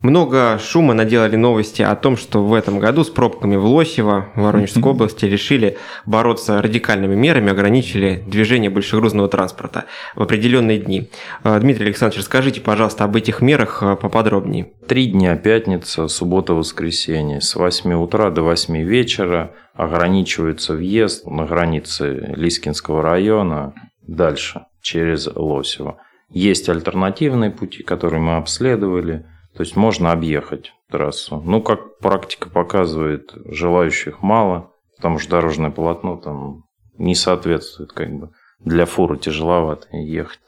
Много 0.00 0.60
шума 0.60 0.94
наделали 0.94 1.34
новости 1.34 1.82
о 1.82 1.96
том, 1.96 2.16
что 2.16 2.44
в 2.44 2.54
этом 2.54 2.78
году 2.78 3.02
с 3.02 3.10
пробками 3.10 3.56
в 3.56 3.64
Лосево, 3.66 4.28
в 4.36 4.42
Воронежской 4.42 4.92
области, 4.92 5.24
решили 5.24 5.76
бороться 6.06 6.62
радикальными 6.62 7.16
мерами, 7.16 7.50
ограничили 7.50 8.22
движение 8.24 8.70
большегрузного 8.70 9.28
транспорта 9.28 9.86
в 10.14 10.22
определенные 10.22 10.78
дни. 10.78 11.10
Э, 11.42 11.58
Дмитрий 11.58 11.86
Александрович, 11.86 12.20
расскажите, 12.20 12.60
пожалуйста, 12.60 13.02
об 13.02 13.16
этих 13.16 13.40
мерах 13.40 13.82
э, 13.82 13.96
поподробнее. 13.96 14.70
Три 14.86 15.06
дня 15.06 15.34
пятница, 15.34 16.06
суббота, 16.06 16.54
воскресенье. 16.54 17.40
С 17.40 17.56
8 17.56 17.92
утра 17.94 18.30
до 18.30 18.42
8 18.42 18.76
вечера 18.84 19.52
ограничивается 19.74 20.74
въезд 20.74 21.26
на 21.26 21.44
границе 21.44 22.34
Лискинского 22.36 23.02
района 23.02 23.74
дальше, 24.06 24.60
через 24.80 25.26
Лосево. 25.26 25.98
Есть 26.30 26.68
альтернативные 26.68 27.50
пути, 27.50 27.82
которые 27.82 28.20
мы 28.20 28.36
обследовали. 28.36 29.26
То 29.58 29.64
есть 29.64 29.74
можно 29.74 30.12
объехать 30.12 30.72
трассу. 30.88 31.42
Ну, 31.44 31.60
как 31.60 31.98
практика 31.98 32.48
показывает, 32.48 33.32
желающих 33.44 34.22
мало, 34.22 34.70
потому 34.96 35.18
что 35.18 35.32
дорожное 35.32 35.70
полотно 35.70 36.16
там 36.16 36.62
не 36.96 37.16
соответствует 37.16 37.90
как 37.90 38.08
бы. 38.12 38.30
Для 38.60 38.86
фуры 38.86 39.18
тяжеловато 39.18 39.88
ехать. 39.96 40.38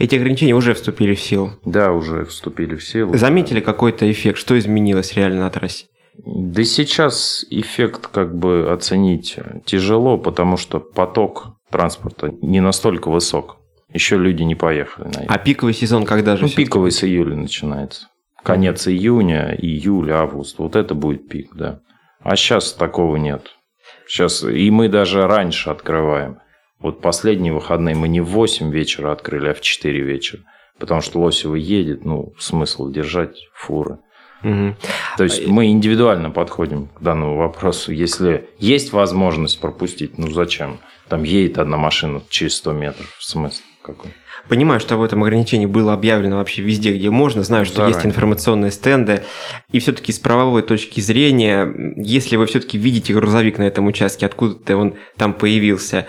Эти 0.00 0.16
ограничения 0.16 0.56
уже 0.56 0.74
вступили 0.74 1.14
в 1.14 1.20
силу. 1.20 1.52
Да, 1.64 1.92
уже 1.92 2.24
вступили 2.24 2.74
в 2.74 2.82
силу. 2.82 3.16
Заметили 3.16 3.60
какой-то 3.60 4.10
эффект? 4.10 4.36
Что 4.36 4.58
изменилось 4.58 5.14
реально 5.14 5.42
на 5.42 5.50
трассе? 5.50 5.86
Да 6.16 6.64
сейчас 6.64 7.46
эффект 7.48 8.08
как 8.08 8.36
бы 8.36 8.72
оценить 8.72 9.38
тяжело, 9.64 10.18
потому 10.18 10.56
что 10.56 10.80
поток 10.80 11.56
транспорта 11.70 12.34
не 12.42 12.60
настолько 12.60 13.12
высок. 13.12 13.58
Еще 13.92 14.16
люди 14.16 14.42
не 14.42 14.56
поехали 14.56 15.04
на 15.04 15.22
это. 15.22 15.32
А 15.32 15.38
пиковый 15.38 15.72
сезон 15.72 16.04
когда 16.04 16.36
же? 16.36 16.42
ну, 16.42 16.48
пиковый 16.48 16.90
с 16.90 17.04
июля 17.04 17.36
начинается. 17.36 18.08
Конец 18.46 18.86
июня, 18.86 19.56
июль, 19.58 20.12
август. 20.12 20.58
Вот 20.58 20.76
это 20.76 20.94
будет 20.94 21.28
пик, 21.28 21.56
да. 21.56 21.80
А 22.20 22.36
сейчас 22.36 22.72
такого 22.72 23.16
нет. 23.16 23.56
Сейчас 24.06 24.44
и 24.44 24.70
мы 24.70 24.88
даже 24.88 25.26
раньше 25.26 25.70
открываем. 25.70 26.38
Вот 26.78 27.00
последние 27.00 27.52
выходные 27.52 27.96
мы 27.96 28.06
не 28.06 28.20
в 28.20 28.26
8 28.26 28.70
вечера 28.70 29.10
открыли, 29.10 29.48
а 29.48 29.54
в 29.54 29.60
4 29.60 30.00
вечера. 30.00 30.42
Потому 30.78 31.00
что 31.00 31.18
Лосево 31.18 31.56
едет, 31.56 32.04
ну, 32.04 32.34
смысл 32.38 32.88
держать 32.88 33.36
фуры. 33.52 33.98
Мгм. 34.42 34.76
То 35.16 35.24
есть 35.24 35.44
мы 35.48 35.66
индивидуально 35.66 36.30
подходим 36.30 36.86
к 36.86 37.02
данному 37.02 37.36
вопросу. 37.38 37.90
Если 37.90 38.48
есть 38.58 38.92
возможность 38.92 39.60
пропустить, 39.60 40.18
ну 40.18 40.30
зачем? 40.30 40.78
Там 41.08 41.24
едет 41.24 41.58
одна 41.58 41.78
машина 41.78 42.22
через 42.28 42.58
100 42.58 42.72
метров. 42.74 43.16
Смысл 43.18 43.62
какой? 43.86 44.12
Понимаю, 44.48 44.78
что 44.80 44.94
об 44.94 45.02
этом 45.02 45.22
ограничении 45.22 45.66
было 45.66 45.92
объявлено 45.92 46.36
вообще 46.36 46.62
везде, 46.62 46.92
где 46.94 47.10
можно. 47.10 47.42
Знаю, 47.42 47.64
что 47.64 47.76
Заранее. 47.76 47.94
есть 47.96 48.06
информационные 48.06 48.70
стенды. 48.70 49.22
И 49.72 49.78
все-таки 49.80 50.12
с 50.12 50.18
правовой 50.18 50.62
точки 50.62 51.00
зрения, 51.00 51.72
если 51.96 52.36
вы 52.36 52.46
все-таки 52.46 52.78
видите 52.78 53.12
грузовик 53.14 53.58
на 53.58 53.64
этом 53.64 53.86
участке, 53.86 54.26
откуда-то 54.26 54.76
он 54.76 54.94
там 55.16 55.32
появился, 55.32 56.06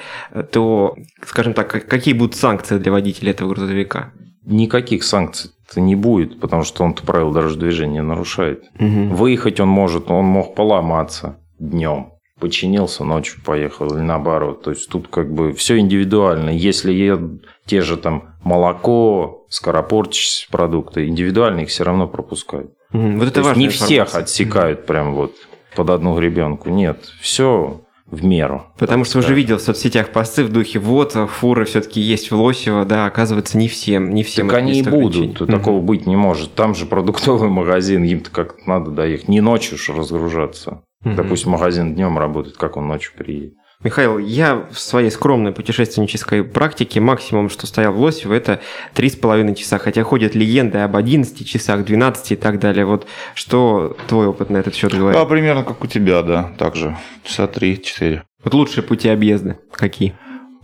то, 0.52 0.96
скажем 1.26 1.54
так, 1.54 1.70
как- 1.70 1.88
какие 1.88 2.14
будут 2.14 2.36
санкции 2.36 2.78
для 2.78 2.92
водителя 2.92 3.32
этого 3.32 3.54
грузовика? 3.54 4.12
Никаких 4.46 5.04
санкций 5.04 5.52
не 5.76 5.96
будет, 5.96 6.40
потому 6.40 6.64
что 6.64 6.84
он 6.84 6.94
правила 6.94 7.34
дорожного 7.34 7.62
движения 7.66 8.02
нарушает. 8.02 8.64
Мгм. 8.80 9.16
Выехать 9.16 9.60
он 9.60 9.68
может, 9.68 10.10
он 10.12 10.26
мог 10.26 10.56
поломаться 10.56 11.38
днем. 11.60 12.12
Починился, 12.40 13.04
ночью 13.04 13.42
поехал, 13.44 13.88
или 13.88 14.02
наоборот. 14.02 14.64
То 14.64 14.72
есть 14.72 14.90
тут 14.90 15.08
как 15.08 15.34
бы 15.34 15.54
все 15.54 15.80
индивидуально. 15.80 16.52
Если 16.52 16.94
едут 16.94 17.48
те 17.66 17.82
же 17.82 17.98
там 17.98 18.36
молоко, 18.44 19.46
скоропортящиеся 19.50 20.48
продукты, 20.52 21.08
индивидуально 21.08 21.62
их 21.62 21.70
все 21.70 21.84
равно 21.84 22.08
пропускают. 22.08 22.72
Мгм. 22.92 23.20
Вот 23.20 23.28
это 23.28 23.42
важная 23.42 23.64
не 23.64 23.70
всех 23.70 24.16
отсекают 24.16 24.86
прям 24.86 25.14
вот 25.16 25.34
под 25.76 25.90
одну 25.90 26.16
гребенку. 26.16 26.70
Нет, 26.70 27.12
все 27.22 27.82
в 28.10 28.24
меру. 28.24 28.66
Потому 28.78 29.04
что 29.04 29.18
уже 29.18 29.28
скажем. 29.28 29.38
видел 29.38 29.58
в 29.58 29.62
соцсетях 29.62 30.10
посты 30.10 30.44
в 30.44 30.52
духе, 30.52 30.80
вот, 30.80 31.12
фуры 31.12 31.66
все-таки 31.66 32.00
есть 32.00 32.32
в 32.32 32.36
Лосево, 32.40 32.86
да, 32.86 33.06
оказывается, 33.06 33.58
не 33.58 33.68
всем, 33.68 34.14
не 34.14 34.24
всем. 34.24 34.48
Так 34.48 34.58
они 34.60 34.80
и 34.80 34.84
будут. 34.84 35.42
Мгм. 35.42 35.52
такого 35.52 35.82
быть 35.82 36.06
не 36.08 36.16
может. 36.16 36.54
Там 36.56 36.74
же 36.74 36.86
продуктовый 36.86 37.50
магазин, 37.50 38.04
им-то 38.04 38.32
как 38.32 38.66
надо 38.66 38.92
доехать. 38.92 39.28
Не 39.28 39.42
ночью 39.42 39.78
же 39.78 39.94
разгружаться. 39.94 40.84
Мгм. 41.04 41.16
Допустим, 41.16 41.52
магазин 41.52 41.96
днем 41.96 42.18
работает, 42.18 42.58
как 42.58 42.78
он 42.78 42.88
ночью 42.88 43.14
приедет. 43.18 43.54
Михаил, 43.84 44.18
я 44.18 44.66
в 44.72 44.80
своей 44.80 45.12
скромной 45.12 45.52
путешественнической 45.52 46.44
практике 46.44 47.00
максимум, 47.00 47.48
что 47.48 47.68
стоял 47.68 47.94
в 47.94 48.00
Лосево, 48.00 48.34
это 48.34 48.60
три 48.96 49.08
с 49.08 49.16
половиной 49.16 49.54
часа. 49.54 49.78
Хотя 49.78 50.04
ходят 50.04 50.34
легенды 50.34 50.80
об 50.80 50.96
11 50.96 51.48
часах, 51.48 51.86
12 51.86 52.32
и 52.32 52.36
так 52.36 52.60
далее. 52.60 52.86
Вот 52.86 53.06
что 53.36 53.96
твой 54.08 54.26
опыт 54.26 54.50
на 54.50 54.58
этот 54.58 54.74
счет 54.74 54.96
говорит? 54.96 55.20
Да, 55.20 55.26
примерно 55.26 55.64
как 55.64 55.84
у 55.84 55.88
тебя, 55.88 56.24
да, 56.24 56.52
так 56.58 56.76
же. 56.76 56.98
Часа 57.24 57.46
три-четыре. 57.46 58.24
Вот 58.44 58.56
лучшие 58.56 58.84
пути 58.84 59.10
объезда 59.10 59.60
какие? 59.72 60.16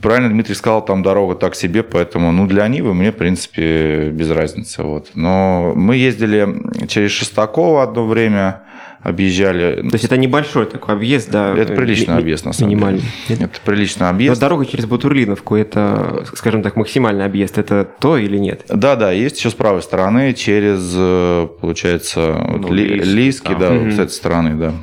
Правильно 0.02 0.30
Дмитрий 0.30 0.56
сказал, 0.56 0.84
там 0.84 1.02
дорога 1.02 1.36
так 1.36 1.56
себе, 1.56 1.82
поэтому, 1.82 2.34
ну, 2.34 2.46
для 2.46 2.68
Нивы 2.68 2.94
мне, 2.94 3.12
в 3.12 3.16
принципе, 3.16 4.10
без 4.10 4.32
разницы. 4.32 4.84
Вот. 4.84 5.12
Но 5.13 5.72
мы 5.75 5.96
ездили 5.96 6.88
через 6.88 7.12
Шестаково 7.12 7.84
одно 7.84 8.06
время, 8.06 8.62
объезжали. 9.03 9.81
То 9.89 9.93
есть 9.93 10.05
это 10.05 10.17
небольшой 10.17 10.65
такой 10.65 10.95
объезд, 10.95 11.29
да? 11.29 11.55
Это 11.57 11.74
приличный 11.74 12.15
ми- 12.15 12.22
объезд, 12.22 12.45
на 12.45 12.53
самом 12.53 12.69
Минимальный. 12.72 13.01
деле. 13.27 13.45
Это 13.45 13.60
приличный 13.63 14.03
Но 14.05 14.10
объезд. 14.10 14.39
дорога 14.41 14.65
через 14.65 14.86
Бутурлиновку, 14.86 15.55
это, 15.55 16.25
скажем 16.36 16.63
так, 16.63 16.75
максимальный 16.75 17.25
объезд. 17.25 17.57
Это 17.57 17.83
то 18.00 18.17
или 18.17 18.38
нет? 18.38 18.63
Да, 18.69 18.95
да, 18.95 19.12
есть 19.12 19.38
еще 19.38 19.50
с 19.50 19.53
правой 19.53 19.81
стороны 19.81 20.33
через, 20.33 20.93
э, 20.95 21.48
получается, 21.62 22.33
вот 22.48 22.62
Ну, 22.62 22.74
Ли- 22.74 22.88
Лиски, 22.88 23.07
Лиски, 23.10 23.55
да, 23.60 23.69
вот 23.72 23.81
Мгм. 23.81 23.91
с 23.91 24.00
этой 24.00 24.12
стороны, 24.12 24.55
да. 24.55 24.74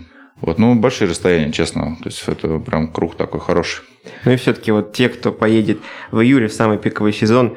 Вот, 0.40 0.58
ну, 0.58 0.74
большие 0.74 1.08
расстояния, 1.08 1.52
честно. 1.52 1.96
То 2.02 2.08
есть 2.08 2.22
это 2.26 2.58
прям 2.58 2.88
круг 2.88 3.14
такой 3.16 3.40
хороший. 3.40 3.82
Ну 4.24 4.32
и 4.32 4.36
все-таки 4.36 4.70
вот 4.72 4.92
те, 4.94 5.08
кто 5.10 5.32
поедет 5.32 5.78
в 6.10 6.20
июле 6.20 6.48
в 6.48 6.52
самый 6.52 6.78
пиковый 6.78 7.12
сезон, 7.12 7.56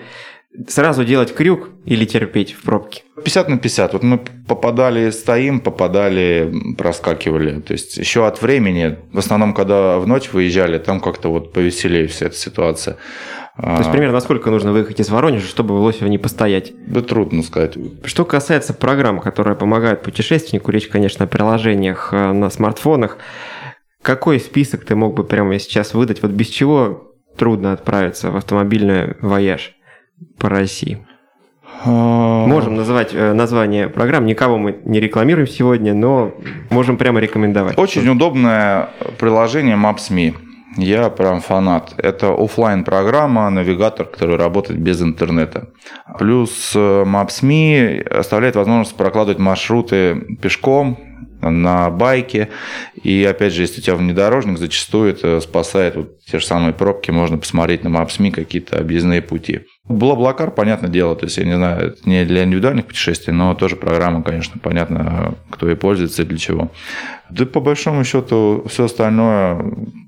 сразу 0.67 1.03
делать 1.03 1.33
крюк 1.33 1.69
или 1.85 2.05
терпеть 2.05 2.53
в 2.53 2.61
пробке? 2.63 3.03
50 3.15 3.49
на 3.49 3.57
50. 3.57 3.93
Вот 3.93 4.03
мы 4.03 4.19
попадали, 4.47 5.09
стоим, 5.09 5.59
попадали, 5.59 6.53
проскакивали. 6.77 7.59
То 7.61 7.73
есть 7.73 7.97
еще 7.97 8.27
от 8.27 8.41
времени, 8.41 8.97
в 9.11 9.19
основном, 9.19 9.53
когда 9.53 9.99
в 9.99 10.07
ночь 10.07 10.31
выезжали, 10.31 10.77
там 10.77 10.99
как-то 10.99 11.29
вот 11.29 11.53
повеселее 11.53 12.07
вся 12.07 12.27
эта 12.27 12.35
ситуация. 12.35 12.97
То 13.55 13.77
есть 13.77 13.91
примерно 13.91 14.13
насколько 14.13 14.49
нужно 14.49 14.71
выехать 14.71 14.99
из 14.99 15.09
Воронежа, 15.09 15.45
чтобы 15.45 15.77
в 15.77 15.81
Лосево 15.81 16.07
не 16.07 16.17
постоять? 16.17 16.73
Да 16.87 17.01
трудно 17.01 17.43
сказать. 17.43 17.77
Что 18.03 18.25
касается 18.25 18.73
программ, 18.73 19.19
которые 19.19 19.55
помогают 19.55 20.01
путешественнику, 20.01 20.71
речь, 20.71 20.87
конечно, 20.87 21.25
о 21.25 21.27
приложениях 21.27 22.09
э, 22.13 22.31
на 22.31 22.49
смартфонах. 22.49 23.19
Какой 24.01 24.39
список 24.39 24.85
ты 24.85 24.95
мог 24.95 25.13
бы 25.13 25.23
прямо 25.23 25.59
сейчас 25.59 25.93
выдать? 25.93 26.23
Вот 26.23 26.31
без 26.31 26.47
чего 26.47 27.13
трудно 27.37 27.73
отправиться 27.73 28.31
в 28.31 28.37
автомобильный 28.37 29.15
вояж 29.21 29.75
по 30.37 30.49
России? 30.49 31.05
А, 31.85 32.45
Можем 32.47 32.75
называть 32.75 33.13
э, 33.13 33.33
название 33.33 33.89
программ. 33.89 34.25
Никого 34.25 34.57
мы 34.57 34.77
не 34.85 34.99
рекламируем 34.99 35.47
сегодня, 35.47 35.93
но 35.93 36.33
можем 36.69 36.97
прямо 36.97 37.19
рекомендовать. 37.19 37.77
Очень 37.77 38.07
удобное 38.09 38.89
приложение 39.19 39.75
Maps.me. 39.75 40.35
Я 40.77 41.09
прям 41.09 41.39
фанат. 41.39 41.93
Это 41.97 42.33
оффлайн 42.33 42.83
программа 42.83 43.49
навигатор, 43.49 44.07
который 44.07 44.37
работает 44.37 44.79
без 44.79 45.01
интернета. 45.01 45.69
Плюс 46.17 46.71
э, 46.75 47.03
Maps.me 47.05 48.01
оставляет 48.07 48.55
возможность 48.55 48.95
прокладывать 48.95 49.39
маршруты 49.39 50.37
пешком, 50.41 50.97
на 51.41 51.89
байке. 51.89 52.49
И 53.03 53.23
опять 53.23 53.53
же, 53.53 53.61
если 53.61 53.81
у 53.81 53.83
тебя 53.83 53.95
внедорожник, 53.95 54.57
зачастую 54.57 55.11
это 55.11 55.39
спасает 55.41 55.95
вот 55.95 56.19
те 56.19 56.39
же 56.39 56.45
самые 56.45 56.73
пробки, 56.73 57.11
можно 57.11 57.37
посмотреть 57.37 57.83
на 57.83 57.89
Maps.me 57.89 58.31
какие-то 58.31 58.79
объездные 58.79 59.21
пути. 59.21 59.61
Блаблакар, 59.87 60.51
понятное 60.51 60.89
дело, 60.89 61.13
то 61.15 61.25
есть, 61.25 61.37
я 61.37 61.43
не 61.43 61.55
знаю, 61.55 61.87
это 61.87 62.09
не 62.09 62.23
для 62.23 62.45
индивидуальных 62.45 62.85
путешествий, 62.85 63.33
но 63.33 63.53
тоже 63.53 63.75
программа, 63.75 64.23
конечно, 64.23 64.59
понятно, 64.61 65.35
кто 65.49 65.69
и 65.69 65.75
пользуется 65.75 66.21
и 66.21 66.25
для 66.25 66.37
чего. 66.37 66.71
Да 67.29 67.45
по 67.45 67.59
большому 67.59 68.05
счету 68.05 68.63
все 68.69 68.85
остальное 68.85 69.61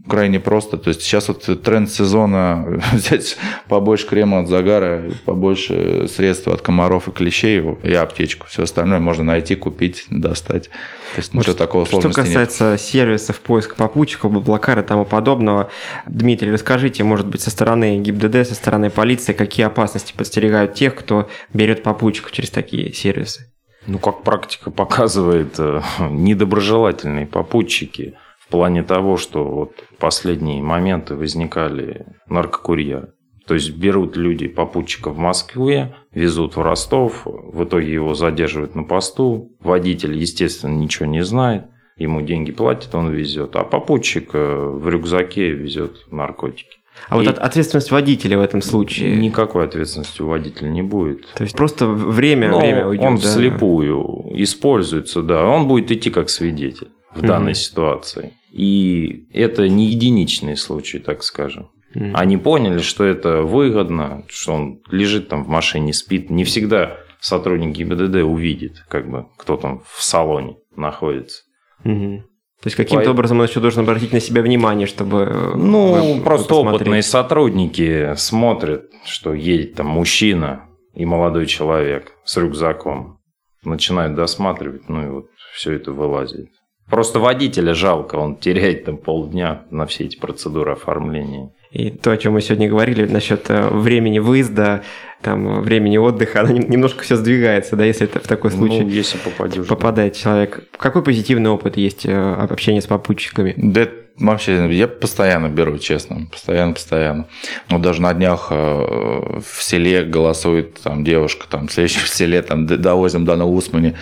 крайне 0.07 0.39
просто. 0.39 0.77
То 0.77 0.89
есть 0.89 1.01
сейчас 1.01 1.27
вот 1.27 1.61
тренд 1.63 1.89
сезона 1.89 2.81
взять 2.93 3.37
побольше 3.67 4.07
крема 4.07 4.39
от 4.39 4.47
загара, 4.47 5.03
побольше 5.25 6.07
средств 6.07 6.47
от 6.47 6.61
комаров 6.61 7.07
и 7.07 7.11
клещей 7.11 7.63
и 7.83 7.93
аптечку. 7.93 8.47
Все 8.47 8.63
остальное 8.63 8.99
можно 8.99 9.23
найти, 9.23 9.55
купить, 9.55 10.05
достать. 10.09 10.69
То 11.15 11.21
есть 11.21 11.33
ничего 11.33 11.53
такого 11.53 11.85
Что 11.85 12.01
сложности 12.01 12.21
касается 12.21 12.71
нет. 12.71 12.81
сервисов 12.81 13.39
поиска 13.39 13.75
попутчиков, 13.75 14.31
Блаблакар 14.31 14.79
и 14.79 14.83
тому 14.83 15.05
подобного, 15.05 15.69
Дмитрий, 16.07 16.51
расскажите, 16.51 17.03
может 17.03 17.27
быть, 17.27 17.41
со 17.41 17.49
стороны 17.49 17.99
ГИБДД, 17.99 18.47
со 18.47 18.55
стороны 18.55 18.89
полиции, 18.89 19.33
какие 19.33 19.65
опасности 19.65 20.13
подстерегают 20.15 20.73
тех, 20.73 20.95
кто 20.95 21.29
берет 21.53 21.83
попутчиков 21.83 22.31
через 22.31 22.49
такие 22.49 22.91
сервисы? 22.93 23.51
Ну, 23.87 23.99
как 23.99 24.23
практика 24.23 24.71
показывает, 24.71 25.55
э, 25.59 25.81
недоброжелательные 25.99 27.27
попутчики 27.27 28.15
в 28.47 28.51
плане 28.51 28.83
того, 28.83 29.17
что 29.17 29.43
вот 29.43 29.71
последние 29.99 30.61
моменты 30.61 31.15
возникали 31.15 32.05
наркокурьеры. 32.27 33.09
То 33.47 33.53
есть 33.53 33.75
берут 33.77 34.17
люди 34.17 34.47
попутчика 34.47 35.09
в 35.11 35.17
Москве, 35.19 35.95
везут 36.11 36.55
в 36.55 36.61
Ростов, 36.61 37.21
в 37.25 37.63
итоге 37.63 37.93
его 37.93 38.15
задерживают 38.15 38.73
на 38.75 38.83
посту. 38.83 39.51
Водитель, 39.59 40.15
естественно, 40.17 40.73
ничего 40.73 41.05
не 41.05 41.23
знает, 41.23 41.65
ему 41.95 42.21
деньги 42.21 42.51
платят, 42.51 42.95
он 42.95 43.11
везет. 43.11 43.55
А 43.55 43.63
попутчик 43.63 44.31
э, 44.33 44.37
в 44.73 44.89
рюкзаке 44.89 45.51
везет 45.51 46.11
наркотики. 46.11 46.77
А 47.09 47.15
И 47.15 47.19
вот 47.19 47.27
от- 47.27 47.39
ответственность 47.39 47.91
водителя 47.91 48.37
в 48.39 48.41
этом 48.41 48.61
случае? 48.63 49.15
Никакой 49.17 49.65
ответственности 49.65 50.21
у 50.23 50.27
водителя 50.27 50.69
не 50.69 50.81
будет. 50.81 51.27
То 51.35 51.43
есть 51.43 51.55
просто 51.55 51.85
время, 51.85 52.49
Ну, 52.49 52.59
время 52.59 52.87
уйдет. 52.87 53.05
он 53.05 53.15
да? 53.15 53.21
вслепую 53.21 54.25
используется, 54.41 55.21
да. 55.21 55.45
Он 55.45 55.67
будет 55.67 55.91
идти 55.91 56.09
как 56.09 56.29
свидетель 56.29 56.87
в 57.15 57.19
Мгм. 57.19 57.27
данной 57.27 57.55
ситуации. 57.55 58.33
И 58.51 59.27
это 59.33 59.67
не 59.67 59.87
единичный 59.87 60.55
случай, 60.57 60.99
так 60.99 61.23
скажем. 61.23 61.69
Мгм. 61.93 62.11
Они 62.15 62.37
поняли, 62.37 62.79
что 62.79 63.03
это 63.05 63.41
выгодно, 63.41 64.23
что 64.27 64.53
он 64.53 64.81
лежит 64.91 65.29
там 65.29 65.43
в 65.43 65.47
машине, 65.47 65.93
спит. 65.93 66.29
Не 66.29 66.43
всегда 66.43 66.97
сотрудник 67.21 67.75
ГИБДД 67.75 68.17
увидит, 68.23 68.85
как 68.89 69.09
бы, 69.09 69.25
кто 69.37 69.57
там 69.57 69.81
в 69.87 70.03
салоне 70.03 70.57
находится. 70.75 71.43
Мгм. 71.83 72.21
То 72.61 72.67
есть 72.67 72.75
каким-то 72.77 73.05
По- 73.05 73.11
образом 73.11 73.39
он 73.39 73.45
еще 73.45 73.59
должен 73.59 73.81
обратить 73.83 74.11
на 74.13 74.19
себя 74.19 74.41
внимание, 74.41 74.87
чтобы... 74.87 75.19
э, 75.29 75.55
Ну, 75.55 75.93
вы- 75.93 76.13
вы 76.15 76.21
просто 76.21 76.49
посмотрели. 76.49 76.75
опытные 76.75 77.03
сотрудники 77.03 78.13
смотрят, 78.15 78.85
что 79.05 79.33
едет 79.33 79.75
там 79.75 79.87
мужчина 79.87 80.65
и 80.93 81.05
молодой 81.05 81.45
человек 81.45 82.13
с 82.25 82.37
рюкзаком. 82.37 83.19
Начинают 83.63 84.15
досматривать, 84.15 84.89
ну 84.89 85.05
и 85.05 85.09
вот 85.09 85.25
все 85.53 85.73
это 85.73 85.91
вылазит. 85.91 86.49
Просто 86.89 87.19
водителя 87.19 87.73
жалко, 87.73 88.15
он 88.15 88.35
теряет 88.35 88.85
там 88.85 88.97
полдня 88.97 89.63
на 89.71 89.85
все 89.87 90.03
эти 90.05 90.17
процедуры 90.17 90.73
оформления. 90.73 91.49
И 91.71 91.89
то, 91.89 92.11
о 92.11 92.17
чем 92.17 92.33
мы 92.33 92.41
сегодня 92.41 92.69
говорили 92.69 93.05
насчет 93.05 93.49
э, 93.49 93.67
времени 93.69 94.19
выезда, 94.19 94.83
там, 95.21 95.61
времени 95.61 95.97
отдыха, 95.97 96.43
нем- 96.43 96.69
немножко 96.69 97.03
все 97.03 97.15
сдвигается, 97.15 97.75
да, 97.75 97.83
если 97.83 98.05
это 98.07 98.19
в 98.19 98.27
такой 98.27 98.51
случай 98.51 98.81
Ну, 98.81 98.87
если 98.89 99.17
попадешь. 99.17 99.67
попадает 99.67 100.15
человек. 100.15 100.69
Какой 100.77 101.03
позитивный 101.03 101.49
опыт 101.49 101.75
есть 101.75 102.05
э, 102.05 102.13
об 102.15 102.53
общении 102.53 102.79
с 102.79 102.85
попутчиками? 102.85 103.55
Да 103.57 103.89
вообще, 104.17 104.73
я 104.73 104.87
постоянно 104.87 105.49
беру, 105.49 105.77
честно. 105.79 106.27
Постоянно, 106.31 106.73
постоянно. 106.73 107.27
Вот 107.69 107.81
даже 107.81 108.01
на 108.01 108.13
днях 108.13 108.49
э, 108.51 108.55
в 108.55 109.61
селе 109.63 110.03
голосует 110.03 110.79
там 110.81 111.03
девушка, 111.03 111.47
там 111.49 111.67
в 111.67 111.73
следующем 111.73 112.01
селе 112.05 112.41
там 112.43 112.67
довозим 112.67 113.25
до 113.25 113.35
Новоусмани 113.35 113.95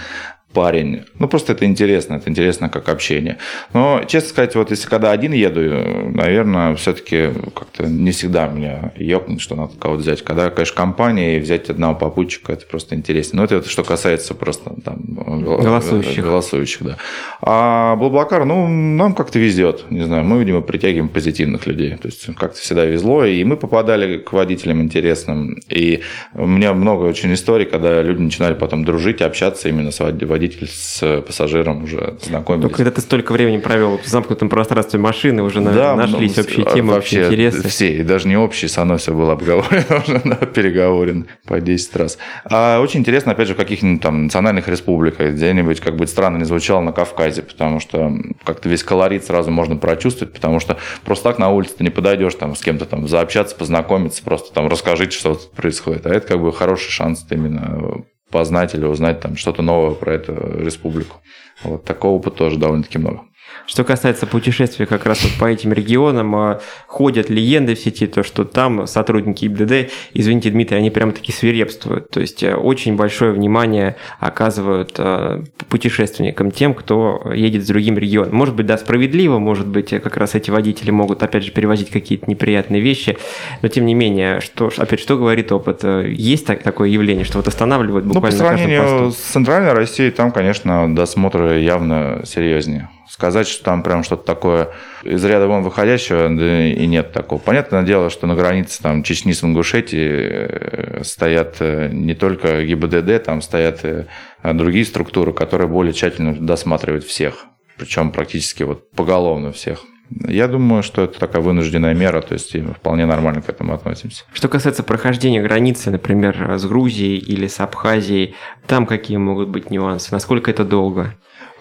парень. 0.53 1.01
Ну, 1.19 1.27
просто 1.27 1.53
это 1.53 1.65
интересно, 1.65 2.15
это 2.15 2.29
интересно 2.29 2.69
как 2.69 2.89
общение. 2.89 3.37
Но, 3.73 4.01
честно 4.07 4.29
сказать, 4.29 4.55
вот 4.55 4.71
если 4.71 4.87
когда 4.87 5.11
один 5.11 5.33
еду, 5.33 5.59
э, 5.61 6.09
наверное, 6.13 6.75
все-таки 6.75 7.29
как-то 7.55 7.83
не 7.87 8.11
всегда 8.11 8.47
меня 8.47 8.91
ёкнет, 8.97 9.41
что 9.41 9.55
надо 9.55 9.73
кого-то 9.79 10.01
взять. 10.01 10.21
Когда, 10.23 10.49
конечно, 10.49 10.75
компания 10.75 11.37
и 11.37 11.39
взять 11.39 11.69
одного 11.69 11.95
попутчика, 11.95 12.53
это 12.53 12.65
просто 12.65 12.95
интересно. 12.95 13.37
Но 13.37 13.43
это, 13.45 13.55
вот 13.55 13.67
что 13.67 13.83
касается 13.83 14.33
просто 14.35 14.73
там 14.83 14.97
гол- 15.07 15.57
Голосующих. 15.61 16.23
голосующих, 16.23 16.83
да. 16.83 16.97
А 17.41 17.95
Блаблакар, 17.95 18.45
ну, 18.45 18.67
нам 18.67 19.13
как-то 19.13 19.39
везет. 19.39 19.85
Не 19.89 20.03
знаю, 20.03 20.23
мы, 20.23 20.39
видимо, 20.39 20.61
притягиваем 20.61 21.09
позитивных 21.09 21.65
людей. 21.67 21.91
То 21.97 22.07
есть 22.07 22.25
как-то 22.35 22.59
всегда 22.59 22.85
везло, 22.85 23.25
и 23.25 23.43
мы 23.43 23.57
попадали 23.57 24.17
к 24.17 24.33
водителям 24.33 24.81
интересным. 24.81 25.57
И 25.69 26.01
у 26.33 26.45
меня 26.45 26.73
много 26.73 27.03
очень 27.05 27.33
историй, 27.33 27.65
когда 27.65 28.01
люди 28.01 28.21
начинали 28.21 28.53
потом 28.53 28.85
дружить, 28.85 29.21
общаться 29.21 29.69
именно 29.69 29.91
с 29.91 29.99
вод- 29.99 30.13
водителем, 30.43 30.67
с 30.67 31.21
пассажиром 31.21 31.83
уже 31.83 32.17
знакомились. 32.21 32.69
Но 32.69 32.75
когда 32.75 32.91
ты 32.91 33.01
столько 33.01 33.31
времени 33.31 33.57
провел 33.57 33.97
в 33.97 34.05
замкнутом 34.05 34.49
пространстве 34.49 34.99
машины, 34.99 35.43
уже 35.43 35.61
наверное, 35.61 36.07
нашлись 36.07 36.35
ну, 36.35 36.43
общие 36.43 36.65
а, 36.65 36.73
темы, 36.73 36.93
вообще 36.93 37.17
общие 37.17 37.27
интересы. 37.27 37.67
Все, 37.67 37.97
и 37.97 38.03
даже 38.03 38.27
не 38.27 38.37
общие, 38.37 38.69
со 38.69 38.85
мной 38.85 38.97
все 38.97 39.13
было 39.13 39.33
обговорено 39.33 39.97
уже, 40.07 40.21
да, 40.23 40.35
переговорено 40.35 41.25
по 41.45 41.59
10 41.59 41.95
раз. 41.95 42.17
А 42.45 42.79
очень 42.79 43.01
интересно, 43.01 43.31
опять 43.31 43.47
же, 43.47 43.53
в 43.53 43.57
каких-нибудь 43.57 44.01
там 44.01 44.23
национальных 44.23 44.67
республиках, 44.67 45.33
где-нибудь, 45.33 45.79
как 45.79 45.95
бы 45.95 46.07
странно 46.07 46.37
не 46.37 46.45
звучало, 46.45 46.81
на 46.81 46.91
Кавказе, 46.91 47.43
потому 47.43 47.79
что 47.79 48.11
как-то 48.43 48.69
весь 48.69 48.83
колорит 48.83 49.25
сразу 49.25 49.51
можно 49.51 49.75
прочувствовать, 49.77 50.33
потому 50.33 50.59
что 50.59 50.77
просто 51.05 51.29
так 51.29 51.39
на 51.39 51.49
улице 51.49 51.75
ты 51.77 51.83
не 51.83 51.89
подойдешь 51.89 52.35
там 52.35 52.55
с 52.55 52.61
кем-то 52.61 52.85
там 52.85 53.07
заобщаться, 53.07 53.55
познакомиться, 53.55 54.23
просто 54.23 54.53
там 54.53 54.67
расскажите, 54.67 55.17
что 55.17 55.39
происходит. 55.55 56.05
А 56.05 56.09
это 56.09 56.27
как 56.27 56.41
бы 56.41 56.51
хороший 56.51 56.91
шанс 56.91 57.25
именно 57.29 58.03
познать 58.33 58.73
или 58.73 58.85
узнать 58.85 59.19
там 59.19 59.37
что-то 59.37 59.61
новое 59.61 59.93
про 59.93 60.13
эту 60.15 60.33
республику. 60.33 61.17
Вот 61.63 61.85
такого 61.85 62.15
опыта 62.15 62.37
тоже 62.37 62.57
довольно-таки 62.57 62.97
много. 62.97 63.21
Что 63.65 63.83
касается 63.83 64.27
путешествий 64.27 64.85
как 64.85 65.05
раз 65.05 65.23
вот 65.23 65.33
по 65.39 65.45
этим 65.45 65.71
регионам, 65.71 66.35
а, 66.35 66.61
ходят 66.87 67.29
легенды 67.29 67.75
в 67.75 67.79
сети, 67.79 68.07
то 68.07 68.23
что 68.23 68.43
там 68.43 68.87
сотрудники 68.87 69.45
ИБДД, 69.45 69.91
извините, 70.13 70.49
Дмитрий, 70.49 70.77
они 70.77 70.89
прямо 70.89 71.13
таки 71.13 71.31
свирепствуют. 71.31 72.09
То 72.09 72.19
есть 72.19 72.43
э, 72.43 72.55
очень 72.55 72.95
большое 72.95 73.31
внимание 73.31 73.95
оказывают 74.19 74.95
э, 74.97 75.43
путешественникам, 75.69 76.51
тем, 76.51 76.73
кто 76.73 77.31
едет 77.33 77.63
с 77.63 77.67
другим 77.67 77.97
регионом. 77.97 78.35
Может 78.35 78.55
быть, 78.55 78.65
да, 78.65 78.77
справедливо, 78.77 79.39
может 79.39 79.67
быть, 79.67 79.93
э, 79.93 79.99
как 79.99 80.17
раз 80.17 80.35
эти 80.35 80.51
водители 80.51 80.91
могут, 80.91 81.23
опять 81.23 81.43
же, 81.43 81.51
перевозить 81.51 81.89
какие-то 81.89 82.29
неприятные 82.29 82.81
вещи, 82.81 83.17
но 83.61 83.69
тем 83.69 83.85
не 83.85 83.93
менее, 83.93 84.41
что, 84.41 84.71
опять, 84.77 84.99
что 84.99 85.17
говорит 85.17 85.51
опыт? 85.51 85.83
Есть 85.83 86.45
так- 86.45 86.63
такое 86.63 86.89
явление, 86.89 87.23
что 87.23 87.37
вот 87.37 87.47
останавливают 87.47 88.05
Ну, 88.05 88.13
по 88.13 88.19
буквально 88.19 88.37
на 88.37 88.43
каждом 88.49 88.67
сравнению 88.67 89.11
с 89.11 89.15
Центральной 89.15 89.73
Россией, 89.73 90.11
там, 90.11 90.31
конечно, 90.31 90.93
досмотры 90.93 91.59
явно 91.59 92.21
серьезнее. 92.25 92.89
Сказать, 93.09 93.47
что 93.47 93.63
там 93.63 93.83
прям 93.83 94.03
что-то 94.03 94.25
такое 94.25 94.69
из 95.03 95.23
ряда 95.23 95.47
вон 95.47 95.63
выходящего, 95.63 96.29
да 96.29 96.67
и 96.67 96.85
нет 96.85 97.11
такого. 97.11 97.39
Понятное 97.39 97.83
дело, 97.83 98.09
что 98.09 98.27
на 98.27 98.35
границе 98.35 98.81
там 98.81 99.03
Чечни 99.03 99.33
с 99.33 99.43
Ингушетией 99.43 100.99
э, 100.99 101.03
стоят 101.03 101.57
э, 101.59 101.89
не 101.91 102.15
только 102.15 102.63
ГИБДД, 102.63 103.23
там 103.23 103.41
стоят 103.41 103.83
э, 103.83 104.05
другие 104.43 104.85
структуры, 104.85 105.33
которые 105.33 105.67
более 105.67 105.93
тщательно 105.93 106.33
досматривают 106.33 107.03
всех. 107.03 107.45
Причем 107.77 108.11
практически 108.11 108.63
вот 108.63 108.89
поголовно 108.91 109.51
всех. 109.51 109.83
Я 110.27 110.47
думаю, 110.47 110.83
что 110.83 111.03
это 111.03 111.19
такая 111.19 111.41
вынужденная 111.41 111.93
мера, 111.93 112.21
то 112.21 112.33
есть 112.33 112.53
и 112.55 112.61
вполне 112.61 113.05
нормально 113.05 113.41
к 113.41 113.49
этому 113.49 113.73
относимся. 113.73 114.23
Что 114.33 114.47
касается 114.47 114.83
прохождения 114.83 115.41
границы, 115.41 115.91
например, 115.91 116.57
с 116.57 116.65
Грузией 116.65 117.17
или 117.17 117.47
с 117.47 117.59
Абхазией, 117.59 118.35
там 118.67 118.85
какие 118.85 119.17
могут 119.17 119.49
быть 119.49 119.71
нюансы? 119.71 120.09
Насколько 120.11 120.51
это 120.51 120.63
долго? 120.63 121.15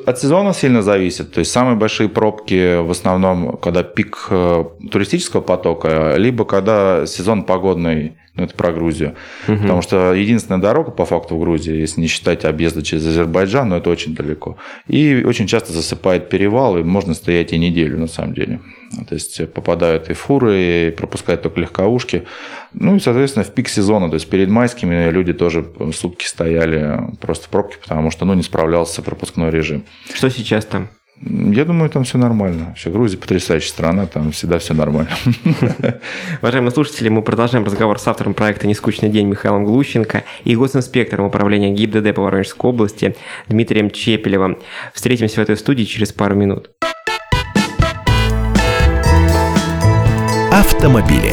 От 0.07 0.19
сезона 0.19 0.53
сильно 0.53 0.83
зависит. 0.83 1.33
То 1.33 1.41
есть 1.41 1.51
самые 1.51 1.77
большие 1.77 2.09
пробки 2.09 2.81
в 2.81 2.91
основном, 2.91 3.57
когда 3.57 3.83
пик 3.83 4.27
э, 4.31 4.65
туристического 4.91 5.41
потока, 5.41 6.15
либо 6.17 6.45
когда 6.45 7.07
сезон 7.07 7.45
погодный, 7.45 8.17
ну 8.35 8.45
это 8.45 8.55
про 8.55 8.73
Грузию. 8.73 9.15
Потому 9.63 9.83
что 9.83 10.15
единственная 10.15 10.61
дорога 10.61 10.91
по 10.91 11.05
факту 11.05 11.37
в 11.37 11.41
Грузии, 11.41 11.75
если 11.75 12.01
не 12.01 12.07
считать 12.07 12.45
объезда 12.45 12.83
через 12.83 13.07
Азербайджан, 13.07 13.69
но 13.69 13.77
это 13.77 13.91
очень 13.91 14.15
далеко. 14.15 14.57
И 14.89 15.23
очень 15.27 15.47
часто 15.47 15.73
засыпает 15.73 16.29
перевал, 16.29 16.79
и 16.79 16.83
можно 16.83 17.15
стоять 17.15 17.53
и 17.53 17.59
неделю 17.59 17.99
на 17.99 18.07
самом 18.07 18.35
деле. 18.35 18.61
То 19.09 19.15
есть 19.15 19.53
попадают 19.53 20.11
и 20.11 20.15
фуры, 20.15 20.89
и 20.89 20.91
пропускают 20.91 21.43
только 21.43 21.61
легковушки. 21.61 22.25
Ну 22.73 22.97
и, 22.97 23.01
соответственно, 23.01 23.45
в 23.45 23.53
пик 23.53 23.69
сезона, 23.69 24.09
то 24.09 24.15
есть 24.15 24.29
перед 24.29 24.49
майскими 24.49 25.11
люди 25.11 25.33
тоже 25.33 25.67
сутки 25.95 26.25
стояли 26.25 26.99
просто 27.21 27.47
в 27.47 27.49
пробке, 27.49 27.77
потому 27.83 28.11
что 28.11 28.25
ну, 28.25 28.35
не 28.35 28.43
справлялся 28.43 29.03
пропускной 29.03 29.51
режим. 29.51 29.85
Что 30.15 30.29
сейчас 30.29 30.65
там? 30.65 30.89
Я 31.25 31.65
думаю, 31.65 31.89
там 31.89 32.03
все 32.03 32.19
нормально. 32.19 32.75
Все, 32.77 32.91
Грузия 32.91 33.17
потрясающая 33.17 33.69
страна, 33.69 34.07
там 34.07 34.33
всегда 34.33 34.59
все 34.59 34.75
нормально. 34.75 35.11
Уважаемые 36.43 36.73
слушатели, 36.73 37.09
мы 37.11 37.23
продолжаем 37.23 37.65
разговор 37.65 38.01
с 38.01 38.09
автором 38.09 38.35
проекта 38.35 38.67
«Нескучный 38.67 39.09
день» 39.09 39.29
Михаилом 39.29 39.65
Глущенко 39.65 40.25
и 40.43 40.57
госинспектором 40.57 41.27
управления 41.27 41.71
ГИБДД 41.71 42.15
по 42.15 42.23
Воронежской 42.23 42.69
области 42.69 43.15
Дмитрием 43.47 43.91
Чепелевым. 43.91 44.59
Встретимся 44.93 45.37
в 45.37 45.45
этой 45.45 45.57
студии 45.57 45.85
через 45.85 46.13
пару 46.13 46.35
минут. 46.35 46.71
Автомобили. 50.83 51.33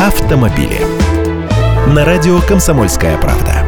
Автомобили. 0.00 0.80
На 1.94 2.04
радио 2.04 2.40
«Комсомольская 2.48 3.16
правда». 3.18 3.64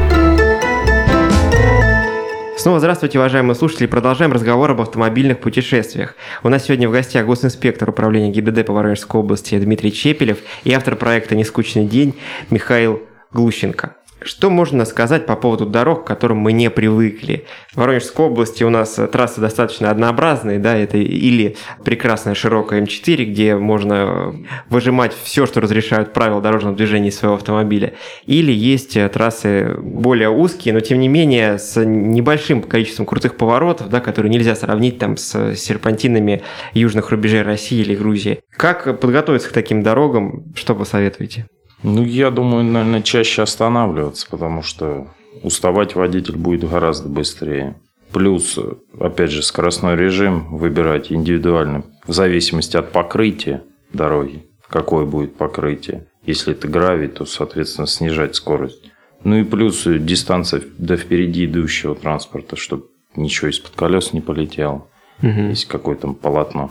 Снова 2.58 2.80
здравствуйте, 2.80 3.20
уважаемые 3.20 3.54
слушатели. 3.54 3.86
Продолжаем 3.86 4.32
разговор 4.32 4.72
об 4.72 4.80
автомобильных 4.80 5.38
путешествиях. 5.38 6.16
У 6.42 6.48
нас 6.48 6.64
сегодня 6.64 6.88
в 6.88 6.92
гостях 6.92 7.26
госинспектор 7.26 7.90
управления 7.90 8.32
ГИБДД 8.32 8.66
по 8.66 8.72
Воронежской 8.72 9.20
области 9.20 9.56
Дмитрий 9.56 9.92
Чепелев 9.92 10.38
и 10.64 10.72
автор 10.72 10.96
проекта 10.96 11.36
«Нескучный 11.36 11.86
день» 11.86 12.18
Михаил 12.50 13.02
Глущенко. 13.32 13.94
Что 14.24 14.48
можно 14.48 14.86
сказать 14.86 15.26
по 15.26 15.36
поводу 15.36 15.66
дорог, 15.66 16.04
к 16.04 16.06
которым 16.06 16.38
мы 16.38 16.52
не 16.52 16.70
привыкли? 16.70 17.44
В 17.72 17.76
Воронежской 17.76 18.24
области 18.24 18.64
у 18.64 18.70
нас 18.70 18.98
трассы 19.12 19.40
достаточно 19.40 19.90
однообразные, 19.90 20.58
да, 20.58 20.74
это 20.74 20.96
или 20.96 21.56
прекрасная 21.84 22.34
широкая 22.34 22.80
М4, 22.80 23.24
где 23.24 23.54
можно 23.54 24.34
выжимать 24.70 25.12
все, 25.22 25.44
что 25.44 25.60
разрешают 25.60 26.14
правила 26.14 26.40
дорожного 26.40 26.74
движения 26.74 27.12
своего 27.12 27.36
автомобиля, 27.36 27.92
или 28.24 28.50
есть 28.50 28.96
трассы 29.12 29.76
более 29.78 30.30
узкие, 30.30 30.72
но 30.72 30.80
тем 30.80 31.00
не 31.00 31.08
менее 31.08 31.58
с 31.58 31.78
небольшим 31.84 32.62
количеством 32.62 33.04
крутых 33.04 33.36
поворотов, 33.36 33.90
да, 33.90 34.00
которые 34.00 34.30
нельзя 34.30 34.56
сравнить 34.56 34.98
там 34.98 35.18
с 35.18 35.54
серпантинами 35.54 36.42
южных 36.72 37.10
рубежей 37.10 37.42
России 37.42 37.80
или 37.80 37.94
Грузии. 37.94 38.40
Как 38.56 39.00
подготовиться 39.00 39.50
к 39.50 39.52
таким 39.52 39.82
дорогам? 39.82 40.44
Что 40.54 40.74
посоветуете? 40.74 41.46
Ну, 41.84 42.02
я 42.02 42.30
думаю, 42.30 42.64
наверное, 42.64 43.02
чаще 43.02 43.42
останавливаться, 43.42 44.26
потому 44.30 44.62
что 44.62 45.06
уставать 45.42 45.94
водитель 45.94 46.36
будет 46.36 46.68
гораздо 46.68 47.10
быстрее. 47.10 47.76
Плюс, 48.10 48.58
опять 48.98 49.30
же, 49.30 49.42
скоростной 49.42 49.94
режим 49.94 50.56
выбирать 50.56 51.12
индивидуально, 51.12 51.84
в 52.06 52.12
зависимости 52.12 52.78
от 52.78 52.90
покрытия 52.90 53.62
дороги, 53.92 54.46
какое 54.68 55.04
будет 55.04 55.36
покрытие. 55.36 56.06
Если 56.24 56.54
это 56.54 56.68
гравий, 56.68 57.08
то, 57.08 57.26
соответственно, 57.26 57.86
снижать 57.86 58.34
скорость. 58.34 58.90
Ну 59.22 59.36
и 59.36 59.44
плюс 59.44 59.84
дистанция 59.84 60.62
до 60.78 60.96
впереди 60.96 61.44
идущего 61.44 61.94
транспорта, 61.94 62.56
чтобы 62.56 62.86
ничего 63.14 63.50
из-под 63.50 63.72
колес 63.72 64.14
не 64.14 64.22
полетело. 64.22 64.86
Угу. 65.22 65.48
Есть 65.50 65.66
какое-то 65.66 66.14
полотно. 66.14 66.70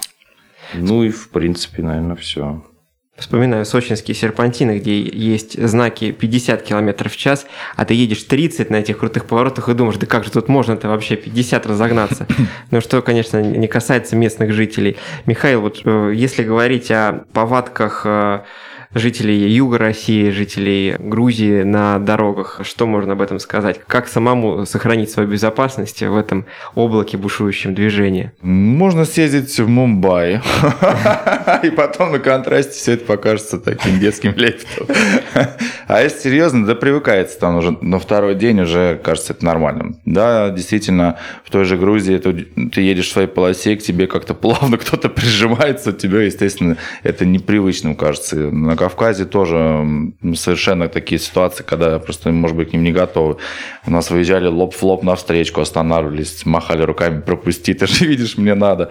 Ну 0.73 1.03
и, 1.03 1.09
в 1.09 1.29
принципе, 1.29 1.83
наверное, 1.83 2.15
все. 2.15 2.63
Вспоминаю 3.15 3.63
сочинские 3.63 4.15
серпантины, 4.15 4.79
где 4.79 4.99
есть 4.99 5.63
знаки 5.63 6.11
50 6.11 6.63
км 6.63 7.09
в 7.09 7.15
час, 7.15 7.45
а 7.75 7.85
ты 7.85 7.93
едешь 7.93 8.23
30 8.23 8.71
на 8.71 8.77
этих 8.77 8.97
крутых 8.97 9.25
поворотах 9.25 9.69
и 9.69 9.75
думаешь, 9.75 9.97
да 9.97 10.07
как 10.07 10.23
же 10.23 10.31
тут 10.31 10.47
можно-то 10.47 10.87
вообще 10.87 11.15
50 11.15 11.67
разогнаться? 11.67 12.27
Ну 12.71 12.81
что, 12.81 13.03
конечно, 13.03 13.39
не 13.39 13.67
касается 13.67 14.15
местных 14.15 14.51
жителей. 14.51 14.97
Михаил, 15.27 15.61
вот 15.61 15.81
э, 15.85 16.11
если 16.15 16.43
говорить 16.43 16.89
о 16.89 17.23
повадках 17.33 18.01
э, 18.05 18.41
жителей 18.93 19.47
Юга 19.49 19.77
России, 19.77 20.29
жителей 20.29 20.95
Грузии 20.99 21.63
на 21.63 21.99
дорогах. 21.99 22.61
Что 22.63 22.85
можно 22.85 23.13
об 23.13 23.21
этом 23.21 23.39
сказать? 23.39 23.79
Как 23.87 24.07
самому 24.07 24.65
сохранить 24.65 25.09
свою 25.09 25.29
безопасность 25.29 26.01
в 26.01 26.15
этом 26.15 26.45
облаке 26.75 27.17
бушующем 27.17 27.73
движении? 27.73 28.31
Можно 28.41 29.05
съездить 29.05 29.57
в 29.57 29.67
Мумбаи, 29.67 30.41
и 31.63 31.69
потом 31.69 32.11
на 32.11 32.19
контрасте 32.19 32.73
все 32.73 32.93
это 32.93 33.05
покажется 33.05 33.59
таким 33.59 33.99
детским 33.99 34.33
лепетом. 34.35 34.87
А 35.87 36.01
если 36.01 36.29
серьезно, 36.29 36.65
да 36.65 36.75
привыкается 36.75 37.39
там 37.39 37.57
уже 37.57 37.77
на 37.81 37.99
второй 37.99 38.35
день 38.35 38.61
уже 38.61 38.99
кажется 39.03 39.33
это 39.33 39.45
нормальным. 39.45 39.97
Да, 40.05 40.49
действительно, 40.49 41.17
в 41.43 41.51
той 41.51 41.65
же 41.65 41.77
Грузии 41.77 42.17
ты 42.17 42.81
едешь 42.81 43.07
в 43.07 43.11
своей 43.11 43.27
полосе, 43.27 43.75
к 43.75 43.81
тебе 43.81 44.07
как-то 44.07 44.33
плавно 44.33 44.77
кто-то 44.83 45.09
прижимается, 45.09 45.93
тебе, 45.93 46.25
естественно, 46.25 46.77
это 47.03 47.25
непривычным 47.25 47.95
кажется. 47.95 48.35
На 48.35 48.75
Кавказе 48.83 49.25
тоже 49.25 50.13
совершенно 50.35 50.89
такие 50.89 51.19
ситуации, 51.19 51.63
когда 51.63 51.99
просто, 51.99 52.31
может 52.31 52.57
быть, 52.57 52.71
к 52.71 52.73
ним 52.73 52.83
не 52.83 52.91
готовы. 52.91 53.37
У 53.87 53.91
нас 53.91 54.11
выезжали 54.11 54.47
лоб 54.47 54.75
в 54.75 54.83
лоб 54.83 55.03
на 55.03 55.15
встречку, 55.15 55.61
останавливались, 55.61 56.45
махали 56.45 56.83
руками, 56.83 57.21
пропусти, 57.21 57.73
ты 57.73 57.87
же 57.87 58.05
видишь, 58.05 58.37
мне 58.37 58.55
надо. 58.55 58.89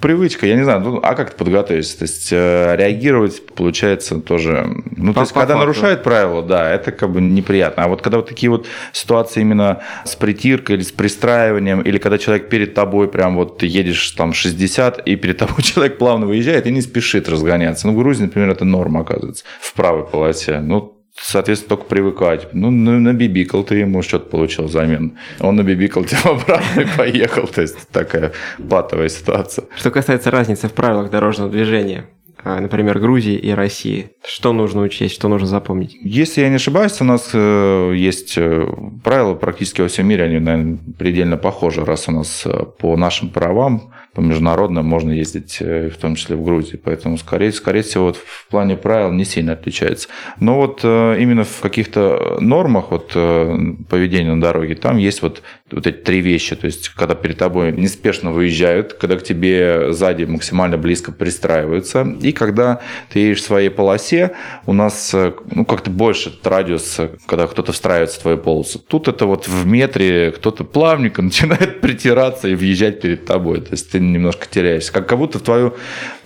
Привычка, 0.00 0.46
я 0.46 0.56
не 0.56 0.64
знаю, 0.64 0.80
ну, 0.80 1.00
а 1.02 1.14
как 1.14 1.30
ты 1.30 1.36
подготовишься? 1.38 1.98
То 1.98 2.02
есть 2.02 2.28
э, 2.32 2.76
реагировать, 2.76 3.46
получается, 3.54 4.20
тоже... 4.20 4.66
Ну, 4.96 5.14
то 5.14 5.20
есть, 5.20 5.32
когда 5.32 5.56
нарушают 5.56 6.02
правила, 6.02 6.42
да, 6.42 6.70
это 6.70 6.92
как 6.92 7.10
бы 7.10 7.22
неприятно. 7.22 7.84
А 7.84 7.88
вот 7.88 8.02
когда 8.02 8.18
вот 8.18 8.28
такие 8.28 8.50
вот 8.50 8.66
ситуации 8.92 9.40
именно 9.40 9.80
с 10.04 10.16
притиркой 10.16 10.76
или 10.76 10.82
с 10.82 10.92
пристраиванием, 10.92 11.80
или 11.80 11.96
когда 11.96 12.18
человек 12.18 12.50
перед 12.50 12.74
тобой 12.74 13.08
прям 13.08 13.36
вот 13.36 13.56
ты 13.56 13.66
едешь 13.66 14.10
там 14.10 14.34
60, 14.34 15.06
и 15.06 15.16
перед 15.16 15.38
тобой 15.38 15.62
человек 15.62 15.96
плавно 15.96 16.26
выезжает 16.26 16.66
и 16.66 16.70
не 16.70 16.82
спешит 16.82 17.28
разгоняться. 17.28 17.86
Ну, 17.86 17.94
в 17.94 17.96
Грузии, 17.96 18.24
например, 18.24 18.50
это 18.50 18.64
норма, 18.64 19.00
оказывается, 19.00 19.29
в 19.60 19.74
правой 19.74 20.04
полосе. 20.06 20.60
Ну, 20.60 21.00
соответственно, 21.14 21.76
только 21.76 21.84
привыкать. 21.84 22.48
Ну, 22.52 22.70
ну 22.70 22.98
набибикал 22.98 23.64
ты 23.64 23.76
ему 23.76 24.02
что-то 24.02 24.28
получил 24.28 24.64
взамен. 24.64 25.18
Он 25.40 25.56
набибикал 25.56 26.04
тебя 26.04 26.20
обратно 26.24 26.80
и 26.80 26.86
поехал. 26.96 27.46
То 27.46 27.62
есть, 27.62 27.88
такая 27.88 28.32
патовая 28.68 29.08
ситуация. 29.08 29.66
Что 29.76 29.90
касается 29.90 30.30
разницы 30.30 30.68
в 30.68 30.72
правилах 30.72 31.10
дорожного 31.10 31.50
движения, 31.50 32.06
а, 32.42 32.60
например, 32.60 32.98
Грузии 32.98 33.34
и 33.34 33.50
России? 33.50 34.10
Что 34.24 34.52
нужно 34.52 34.82
учесть, 34.82 35.14
что 35.14 35.28
нужно 35.28 35.46
запомнить? 35.46 35.96
Если 36.02 36.40
я 36.40 36.48
не 36.48 36.56
ошибаюсь, 36.56 37.00
у 37.00 37.04
нас 37.04 37.30
э, 37.32 37.92
есть 37.96 38.34
э, 38.38 38.66
правила 39.04 39.34
практически 39.34 39.82
во 39.82 39.88
всем 39.88 40.08
мире, 40.08 40.24
они, 40.24 40.38
наверное, 40.38 40.78
предельно 40.98 41.36
похожи, 41.36 41.84
раз 41.84 42.08
у 42.08 42.12
нас 42.12 42.42
э, 42.46 42.64
по 42.78 42.96
нашим 42.96 43.28
правам 43.28 43.92
по 44.14 44.20
международным 44.20 44.84
можно 44.86 45.12
ездить, 45.12 45.58
э, 45.60 45.88
в 45.88 45.96
том 45.96 46.16
числе 46.16 46.34
в 46.34 46.42
Грузии. 46.42 46.76
Поэтому, 46.76 47.16
скорее, 47.16 47.52
скорее 47.52 47.82
всего, 47.82 48.06
вот 48.06 48.16
в 48.16 48.48
плане 48.48 48.76
правил 48.76 49.12
не 49.12 49.24
сильно 49.24 49.52
отличается. 49.52 50.08
Но 50.40 50.56
вот 50.56 50.80
э, 50.82 51.16
именно 51.20 51.44
в 51.44 51.60
каких-то 51.60 52.38
нормах 52.40 52.90
вот, 52.90 53.12
э, 53.14 53.56
поведения 53.88 54.34
на 54.34 54.40
дороге, 54.40 54.74
там 54.74 54.96
есть 54.96 55.22
вот, 55.22 55.42
вот 55.70 55.86
эти 55.86 55.96
три 55.96 56.20
вещи. 56.20 56.56
То 56.56 56.66
есть, 56.66 56.88
когда 56.88 57.14
перед 57.14 57.38
тобой 57.38 57.70
неспешно 57.72 58.32
выезжают, 58.32 58.94
когда 58.94 59.16
к 59.16 59.22
тебе 59.22 59.92
сзади 59.92 60.24
максимально 60.24 60.76
близко 60.76 61.12
пристраиваются, 61.12 62.02
и 62.20 62.32
когда 62.32 62.80
ты 63.12 63.20
едешь 63.20 63.42
в 63.42 63.44
своей 63.44 63.70
полосе, 63.70 64.32
у 64.66 64.72
нас 64.72 65.14
ну, 65.14 65.64
как-то 65.64 65.90
больше 65.90 66.32
радиус, 66.42 67.00
когда 67.26 67.46
кто-то 67.46 67.70
встраивается 67.72 68.18
в 68.18 68.22
твою 68.22 68.38
полосу. 68.38 68.80
Тут 68.80 69.06
это 69.06 69.26
вот 69.26 69.46
в 69.46 69.66
метре 69.66 70.32
кто-то 70.32 70.64
плавненько 70.64 71.22
начинает 71.30 71.80
притираться 71.80 72.48
и 72.48 72.56
въезжать 72.56 73.00
перед 73.00 73.24
тобой. 73.24 73.60
То 73.60 73.72
есть, 73.72 73.92
ты 73.92 73.99
немножко 74.00 74.46
теряешься. 74.48 74.92
Как, 74.92 75.06
как 75.06 75.18
будто 75.18 75.38
в 75.38 75.42
твою 75.42 75.74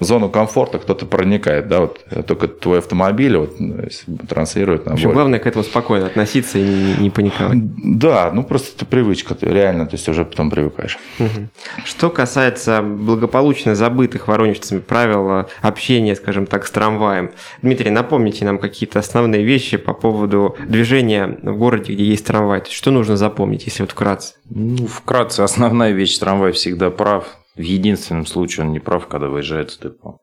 зону 0.01 0.29
комфорта 0.29 0.79
кто-то 0.79 1.07
проникает, 1.07 1.69
да, 1.69 1.81
вот 1.81 2.01
только 2.27 2.49
твой 2.49 2.79
автомобиль 2.79 3.37
вот, 3.37 3.61
ну, 3.61 3.85
транслирует 4.29 4.87
на 4.87 4.97
главное 4.97 5.39
к 5.39 5.47
этому 5.47 5.65
спокойно 5.65 6.07
относиться 6.07 6.59
и 6.59 6.63
не, 6.63 6.95
не 6.95 7.11
паниковать. 7.11 7.59
Да, 7.99 8.31
ну 8.33 8.43
просто 8.43 8.71
это 8.77 8.87
привычка, 8.87 9.37
реально, 9.41 9.87
то 9.87 9.95
есть 9.95 10.09
уже 10.09 10.25
потом 10.25 10.51
привыкаешь. 10.51 10.99
Угу. 11.19 11.49
Что 11.85 12.11
касается 12.11 12.83
благополучно 12.83 13.75
забытых 13.75 14.29
воронежцами 14.29 14.81
правил 14.81 15.47
общения, 15.63 16.17
скажем 16.17 16.47
так, 16.47 16.67
с 16.67 16.71
трамваем. 16.71 17.31
Дмитрий, 17.63 17.91
напомните 17.91 18.45
нам 18.45 18.59
какие-то 18.59 18.99
основные 18.99 19.45
вещи 19.45 19.77
по 19.77 19.95
поводу 19.95 20.57
движения 20.67 21.39
в 21.43 21.57
городе, 21.57 21.93
где 21.93 22.05
есть 22.05 22.27
трамвай. 22.27 22.61
То 22.61 22.67
есть, 22.67 22.77
что 22.77 22.91
нужно 22.91 23.17
запомнить, 23.17 23.65
если 23.67 23.83
вот 23.83 23.93
вкратце? 23.93 24.35
Ну, 24.51 24.87
вкратце, 24.87 25.41
основная 25.43 25.93
вещь, 25.93 26.19
трамвай 26.19 26.53
всегда 26.53 26.91
прав 26.91 27.27
в 27.57 27.61
единственном 27.61 28.27
случае 28.27 28.67
он 28.67 28.73
не 28.73 28.81
прав, 28.81 29.07
когда 29.07 29.29
выезжает 29.29 29.71
с 29.71 29.79
депо. 29.79 30.21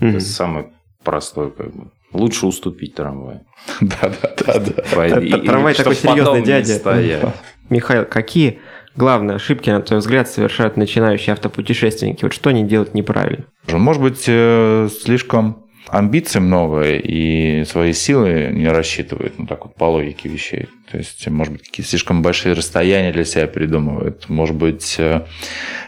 Mm-hmm. 0.00 0.10
Это 0.10 0.20
самый 0.20 0.66
простой, 1.02 1.50
как 1.50 1.74
бы. 1.74 1.90
Лучше 2.12 2.46
уступить 2.46 2.94
трамвай. 2.94 3.40
Да, 3.80 4.12
да, 4.22 4.34
да, 4.46 4.58
да. 4.58 4.82
Трамвай 5.40 5.74
такой 5.74 5.94
серьезный 5.94 6.42
дядя. 6.42 7.32
Михаил, 7.68 8.04
какие 8.04 8.60
главные 8.94 9.36
ошибки, 9.36 9.70
на 9.70 9.82
твой 9.82 10.00
взгляд, 10.00 10.28
совершают 10.28 10.76
начинающие 10.76 11.32
автопутешественники? 11.32 12.24
Вот 12.24 12.32
что 12.32 12.50
они 12.50 12.64
делают 12.64 12.94
неправильно? 12.94 13.46
Может 13.68 14.02
быть, 14.02 14.24
э, 14.28 14.88
слишком 15.02 15.65
амбиций 15.88 16.40
много 16.40 16.82
и 16.84 17.64
свои 17.64 17.92
силы 17.92 18.50
не 18.52 18.68
рассчитывают, 18.68 19.38
ну 19.38 19.46
так 19.46 19.64
вот 19.64 19.74
по 19.74 19.84
логике 19.84 20.28
вещей. 20.28 20.68
То 20.90 20.98
есть, 20.98 21.26
может 21.28 21.52
быть, 21.52 21.62
какие-то 21.62 21.90
слишком 21.90 22.22
большие 22.22 22.54
расстояния 22.54 23.12
для 23.12 23.24
себя 23.24 23.46
придумывают, 23.48 24.28
может 24.28 24.54
быть, 24.54 24.96
э, 24.98 25.22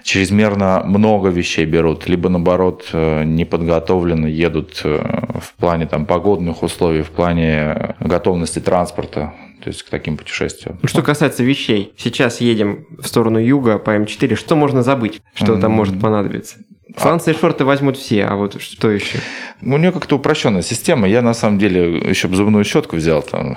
чрезмерно 0.03 0.83
много 0.85 1.29
вещей 1.29 1.65
берут, 1.67 2.09
либо 2.09 2.29
наоборот 2.29 2.89
э, 2.93 3.23
неподготовленно 3.25 4.27
едут 4.27 4.81
э, 4.85 4.99
в 5.41 5.55
плане 5.55 5.87
там, 5.87 6.05
погодных 6.05 6.63
условий, 6.63 7.03
в 7.03 7.11
плане 7.11 7.95
готовности 8.01 8.59
транспорта 8.59 9.35
то 9.63 9.71
есть 9.71 9.83
к 9.83 9.89
таким 9.91 10.17
путешествиям. 10.17 10.79
Что 10.85 11.03
касается 11.03 11.43
вещей, 11.43 11.93
сейчас 11.97 12.41
едем 12.41 12.87
в 12.97 13.07
сторону 13.07 13.39
юга 13.39 13.79
по 13.79 13.91
М4, 13.91 14.37
что 14.37 14.55
можно 14.55 14.83
забыть, 14.83 15.21
что 15.35 15.55
mm-hmm. 15.55 15.61
там 15.61 15.73
может 15.73 16.01
понадобиться? 16.01 16.59
Сланцы 17.01 17.31
и 17.31 17.35
шорты 17.35 17.65
возьмут 17.65 17.97
все, 17.97 18.25
а 18.25 18.35
вот 18.35 18.61
что 18.61 18.91
еще? 18.91 19.19
У 19.61 19.77
нее 19.77 19.93
как-то 19.93 20.17
упрощенная 20.17 20.63
система. 20.63 21.09
Я 21.09 21.21
на 21.23 21.35
самом 21.35 21.59
деле 21.59 21.99
еще 21.99 22.29
зубную 22.29 22.65
щетку 22.65 22.97
взял, 22.97 23.23
там, 23.23 23.57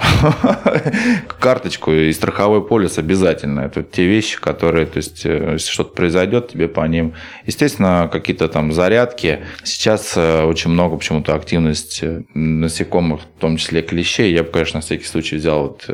карточку 1.39 1.91
и 1.91 2.12
страховой 2.12 2.65
полис 2.65 2.97
обязательно. 2.97 3.62
Это 3.62 3.84
те 3.84 4.06
вещи, 4.06 4.39
которые, 4.39 4.88
то 4.88 4.97
есть, 4.97 5.25
э, 5.25 5.54
если 5.54 5.71
что-то 5.71 5.93
произойдет, 5.93 6.49
тебе 6.49 6.67
по 6.67 6.88
ним. 6.88 7.13
Естественно, 7.45 8.10
какие-то 8.12 8.47
там 8.47 8.71
зарядки. 8.71 9.41
Сейчас 9.63 10.13
э, 10.15 10.43
очень 10.43 10.71
много 10.71 10.97
почему-то 10.97 11.36
активность 11.36 11.99
э, 12.01 12.23
насекомых, 12.34 13.21
в 13.21 13.39
том 13.39 13.58
числе 13.58 13.84
клещей. 13.84 14.34
Я 14.34 14.43
бы, 14.43 14.49
конечно, 14.49 14.77
на 14.77 14.82
всякий 14.82 15.06
случай 15.06 15.36
взял 15.36 15.62
вот 15.62 15.88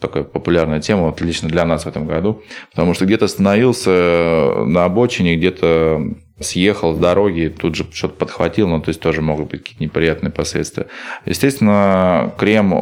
такая 0.00 0.24
популярная 0.24 0.80
тема, 0.80 1.02
вот 1.02 1.20
лично 1.20 1.48
для 1.48 1.64
нас 1.64 1.84
в 1.84 1.88
этом 1.88 2.06
году. 2.06 2.42
Потому 2.70 2.94
что 2.94 3.04
где-то 3.04 3.26
остановился 3.26 4.64
на 4.66 4.84
обочине, 4.84 5.36
где-то 5.36 6.14
съехал 6.40 6.94
с 6.94 6.98
дороги, 6.98 7.54
тут 7.56 7.74
же 7.74 7.86
что-то 7.92 8.14
подхватил, 8.14 8.68
ну, 8.68 8.80
то 8.80 8.90
есть 8.90 9.00
тоже 9.00 9.22
могут 9.22 9.50
быть 9.50 9.62
какие-то 9.62 9.84
неприятные 9.84 10.32
последствия. 10.32 10.86
Естественно, 11.24 12.34
крем 12.38 12.74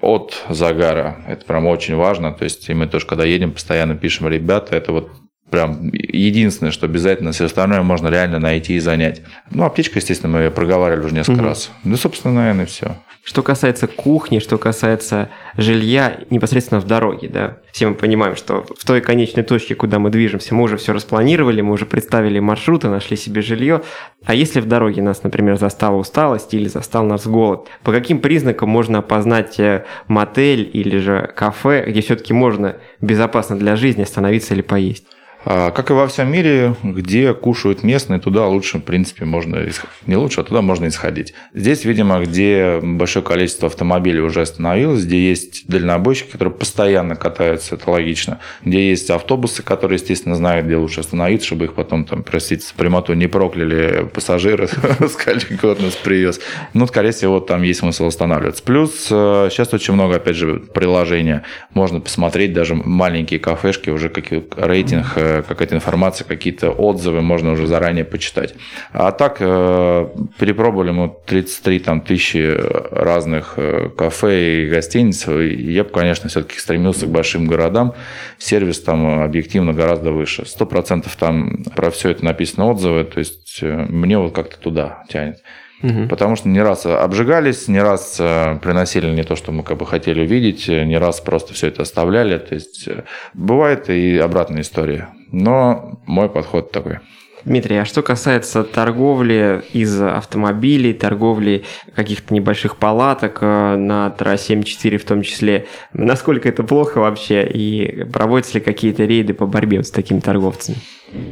от 0.00 0.44
загара, 0.48 1.24
это 1.26 1.44
прям 1.44 1.66
очень 1.66 1.96
важно, 1.96 2.32
то 2.32 2.44
есть 2.44 2.68
и 2.68 2.74
мы 2.74 2.86
тоже, 2.86 3.06
когда 3.06 3.24
едем, 3.24 3.52
постоянно 3.52 3.96
пишем, 3.96 4.28
ребята, 4.28 4.76
это 4.76 4.92
вот 4.92 5.10
прям 5.50 5.90
единственное, 5.92 6.72
что 6.72 6.86
обязательно, 6.86 7.32
все 7.32 7.46
остальное 7.46 7.82
можно 7.82 8.08
реально 8.08 8.38
найти 8.38 8.74
и 8.74 8.80
занять. 8.80 9.22
Ну, 9.50 9.64
аптечка, 9.64 9.98
естественно, 9.98 10.32
мы 10.32 10.40
ее 10.44 10.50
проговаривали 10.50 11.06
уже 11.06 11.14
несколько 11.14 11.40
угу. 11.40 11.48
раз. 11.48 11.70
Ну, 11.84 11.96
собственно, 11.96 12.34
наверное, 12.34 12.66
все. 12.66 12.96
Что 13.28 13.42
касается 13.42 13.86
кухни, 13.86 14.38
что 14.38 14.56
касается 14.56 15.28
жилья 15.54 16.20
непосредственно 16.30 16.80
в 16.80 16.86
дороге, 16.86 17.28
да, 17.28 17.58
все 17.72 17.86
мы 17.86 17.94
понимаем, 17.94 18.36
что 18.36 18.64
в 18.64 18.86
той 18.86 19.02
конечной 19.02 19.42
точке, 19.42 19.74
куда 19.74 19.98
мы 19.98 20.08
движемся, 20.08 20.54
мы 20.54 20.62
уже 20.62 20.78
все 20.78 20.94
распланировали, 20.94 21.60
мы 21.60 21.74
уже 21.74 21.84
представили 21.84 22.38
маршруты, 22.38 22.88
нашли 22.88 23.18
себе 23.18 23.42
жилье. 23.42 23.82
А 24.24 24.34
если 24.34 24.60
в 24.60 24.66
дороге 24.66 25.02
нас, 25.02 25.22
например, 25.24 25.58
застала 25.58 25.96
усталость 25.96 26.54
или 26.54 26.68
застал 26.68 27.04
нас 27.04 27.26
голод, 27.26 27.68
по 27.82 27.92
каким 27.92 28.20
признакам 28.20 28.70
можно 28.70 29.00
опознать 29.00 29.60
э, 29.60 29.84
мотель 30.06 30.70
или 30.72 30.96
же 30.96 31.30
кафе, 31.36 31.84
где 31.86 32.00
все-таки 32.00 32.32
можно 32.32 32.76
безопасно 33.02 33.58
для 33.58 33.76
жизни 33.76 34.04
остановиться 34.04 34.54
или 34.54 34.62
поесть? 34.62 35.04
А, 35.50 35.70
как 35.70 35.88
и 35.90 35.94
во 35.94 36.06
всем 36.06 36.30
мире, 36.30 36.74
где 36.82 37.32
кушают 37.32 37.82
местные, 37.82 38.20
туда 38.20 38.46
лучше, 38.46 38.76
в 38.76 38.82
принципе, 38.82 39.24
можно... 39.24 39.66
Не 40.04 40.16
лучше, 40.16 40.42
а 40.42 40.44
туда 40.44 40.60
можно 40.60 40.88
исходить. 40.88 41.32
Здесь, 41.54 41.86
видимо, 41.86 42.20
где 42.20 42.80
большое 42.82 43.24
количество 43.24 43.68
автомобилей 43.68 44.20
уже 44.20 44.42
остановилось, 44.42 45.06
где 45.06 45.26
есть 45.30 45.66
дальнобойщики, 45.66 46.32
которые 46.32 46.52
постоянно 46.52 47.16
катаются, 47.16 47.76
это 47.76 47.90
логично. 47.90 48.40
Где 48.62 48.90
есть 48.90 49.08
автобусы, 49.08 49.62
которые, 49.62 49.96
естественно, 49.96 50.34
знают, 50.34 50.66
где 50.66 50.76
лучше 50.76 51.00
остановиться, 51.00 51.46
чтобы 51.46 51.64
их 51.64 51.72
потом, 51.72 52.04
там, 52.04 52.24
простите, 52.24 52.66
прямоту 52.76 53.14
не 53.14 53.26
прокляли 53.26 54.04
пассажиры, 54.04 54.68
сказали, 55.08 55.38
кто 55.56 55.74
нас 55.76 55.94
привез. 55.94 56.40
Ну, 56.74 56.86
скорее 56.86 57.12
всего, 57.12 57.40
там 57.40 57.62
есть 57.62 57.80
смысл 57.80 58.04
останавливаться. 58.08 58.62
Плюс 58.62 59.08
э, 59.10 59.48
сейчас 59.50 59.72
очень 59.72 59.94
много, 59.94 60.16
опять 60.16 60.36
же, 60.36 60.56
приложений. 60.58 61.40
Можно 61.72 62.00
посмотреть 62.00 62.52
даже 62.52 62.74
маленькие 62.74 63.40
кафешки, 63.40 63.88
уже 63.88 64.10
какие 64.10 64.44
рейтинг 64.54 65.06
э, 65.16 65.37
какая-то 65.42 65.74
информация, 65.74 66.26
какие-то 66.26 66.70
отзывы 66.70 67.22
можно 67.22 67.52
уже 67.52 67.66
заранее 67.66 68.04
почитать. 68.04 68.54
А 68.92 69.10
так 69.12 69.38
э, 69.40 70.08
перепробовали 70.38 70.90
мы 70.90 71.14
33 71.26 71.78
там, 71.80 72.00
тысячи 72.00 72.56
разных 72.90 73.54
э, 73.56 73.90
кафе 73.96 74.64
и 74.64 74.68
гостиниц. 74.68 75.26
Я 75.26 75.84
бы, 75.84 75.90
конечно, 75.90 76.28
все-таки 76.28 76.58
стремился 76.58 77.06
к 77.06 77.10
большим 77.10 77.46
городам. 77.46 77.94
Сервис 78.38 78.80
там 78.80 79.22
объективно 79.22 79.72
гораздо 79.72 80.12
выше. 80.12 80.46
Сто 80.46 80.66
процентов 80.66 81.16
там 81.16 81.64
про 81.76 81.90
все 81.90 82.10
это 82.10 82.24
написано 82.24 82.66
отзывы. 82.66 83.04
То 83.04 83.18
есть 83.18 83.58
э, 83.62 83.86
мне 83.88 84.18
вот 84.18 84.34
как-то 84.34 84.58
туда 84.58 85.04
тянет. 85.08 85.38
Угу. 85.82 86.08
Потому 86.08 86.36
что 86.36 86.48
не 86.48 86.60
раз 86.60 86.86
обжигались, 86.86 87.68
не 87.68 87.80
раз 87.80 88.16
э, 88.18 88.58
приносили 88.60 89.10
не 89.14 89.22
то, 89.22 89.36
что 89.36 89.52
мы 89.52 89.62
как 89.62 89.78
бы 89.78 89.86
хотели 89.86 90.20
увидеть, 90.22 90.68
э, 90.68 90.84
не 90.84 90.98
раз 90.98 91.20
просто 91.20 91.54
все 91.54 91.68
это 91.68 91.82
оставляли. 91.82 92.38
То 92.38 92.54
есть 92.54 92.88
э, 92.88 93.04
бывает 93.34 93.88
и 93.88 94.18
обратная 94.18 94.62
история. 94.62 95.10
Но 95.30 96.00
мой 96.06 96.28
подход 96.28 96.72
такой. 96.72 96.98
Дмитрий, 97.44 97.76
а 97.76 97.84
что 97.84 98.02
касается 98.02 98.64
торговли 98.64 99.62
из 99.72 100.02
автомобилей, 100.02 100.92
торговли 100.92 101.64
каких-то 101.94 102.34
небольших 102.34 102.76
палаток 102.76 103.40
на 103.40 104.10
трассе 104.10 104.54
М4 104.54 104.98
в 104.98 105.04
том 105.04 105.22
числе, 105.22 105.66
насколько 105.92 106.48
это 106.48 106.64
плохо 106.64 106.98
вообще 106.98 107.46
и 107.46 108.04
проводятся 108.12 108.54
ли 108.54 108.60
какие-то 108.60 109.04
рейды 109.04 109.34
по 109.34 109.46
борьбе 109.46 109.84
с 109.84 109.92
такими 109.92 110.18
торговцами? 110.18 110.78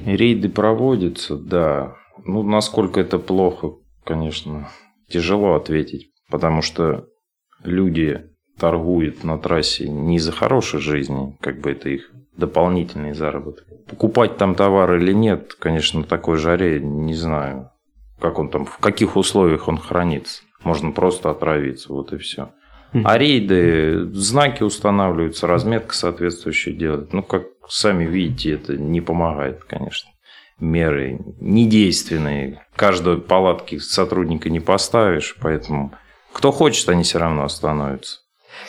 Рейды 0.07 0.49
проводятся, 0.49 1.37
да. 1.37 1.97
Ну, 2.25 2.45
насколько 2.45 3.01
это 3.01 3.19
плохо, 3.19 3.73
конечно, 4.07 4.69
тяжело 5.09 5.55
ответить, 5.55 6.11
потому 6.31 6.63
что 6.63 7.07
люди 7.63 8.31
торгуют 8.59 9.25
на 9.25 9.39
трассе 9.39 9.89
не 9.89 10.19
за 10.19 10.33
хорошей 10.33 10.81
жизни, 10.81 11.37
как 11.41 11.61
бы 11.61 11.73
это 11.73 11.91
их 11.91 12.11
дополнительный 12.37 13.13
заработок. 13.13 13.67
Покупать 13.89 14.37
там 14.37 14.55
товар 14.55 14.95
или 14.97 15.13
нет, 15.13 15.55
конечно, 15.55 16.01
на 16.01 16.07
такой 16.07 16.39
жаре 16.39 16.81
не 16.81 17.15
знаю, 17.15 17.71
как 18.21 18.39
он 18.39 18.49
там, 18.49 18.65
в 18.65 18.79
каких 18.79 19.17
условиях 19.17 19.69
он 19.69 19.79
хранится. 19.79 20.43
Можно 20.63 20.93
просто 20.93 21.31
отравиться, 21.31 21.93
вот 21.93 22.13
и 22.13 22.19
все. 22.19 22.51
А 22.93 23.19
рейды, 23.19 24.07
знаки 24.13 24.63
устанавливаются, 24.63 25.47
разметка 25.47 25.95
соответствующая 25.95 26.73
делает. 26.73 27.13
Ну, 27.13 27.23
как 27.23 27.45
сами 27.69 28.05
видите, 28.05 28.53
это 28.53 28.77
не 28.77 29.01
помогает, 29.01 29.65
конечно 29.65 30.11
меры 30.59 31.19
недейственные. 31.41 32.67
Каждой 32.75 33.19
палатки 33.19 33.79
сотрудника 33.79 34.51
не 34.51 34.61
поставишь, 34.61 35.37
поэтому 35.41 35.93
кто 36.33 36.53
хочет, 36.53 36.89
они 36.89 37.03
все 37.03 37.19
равно 37.19 37.45
остановятся. 37.45 38.21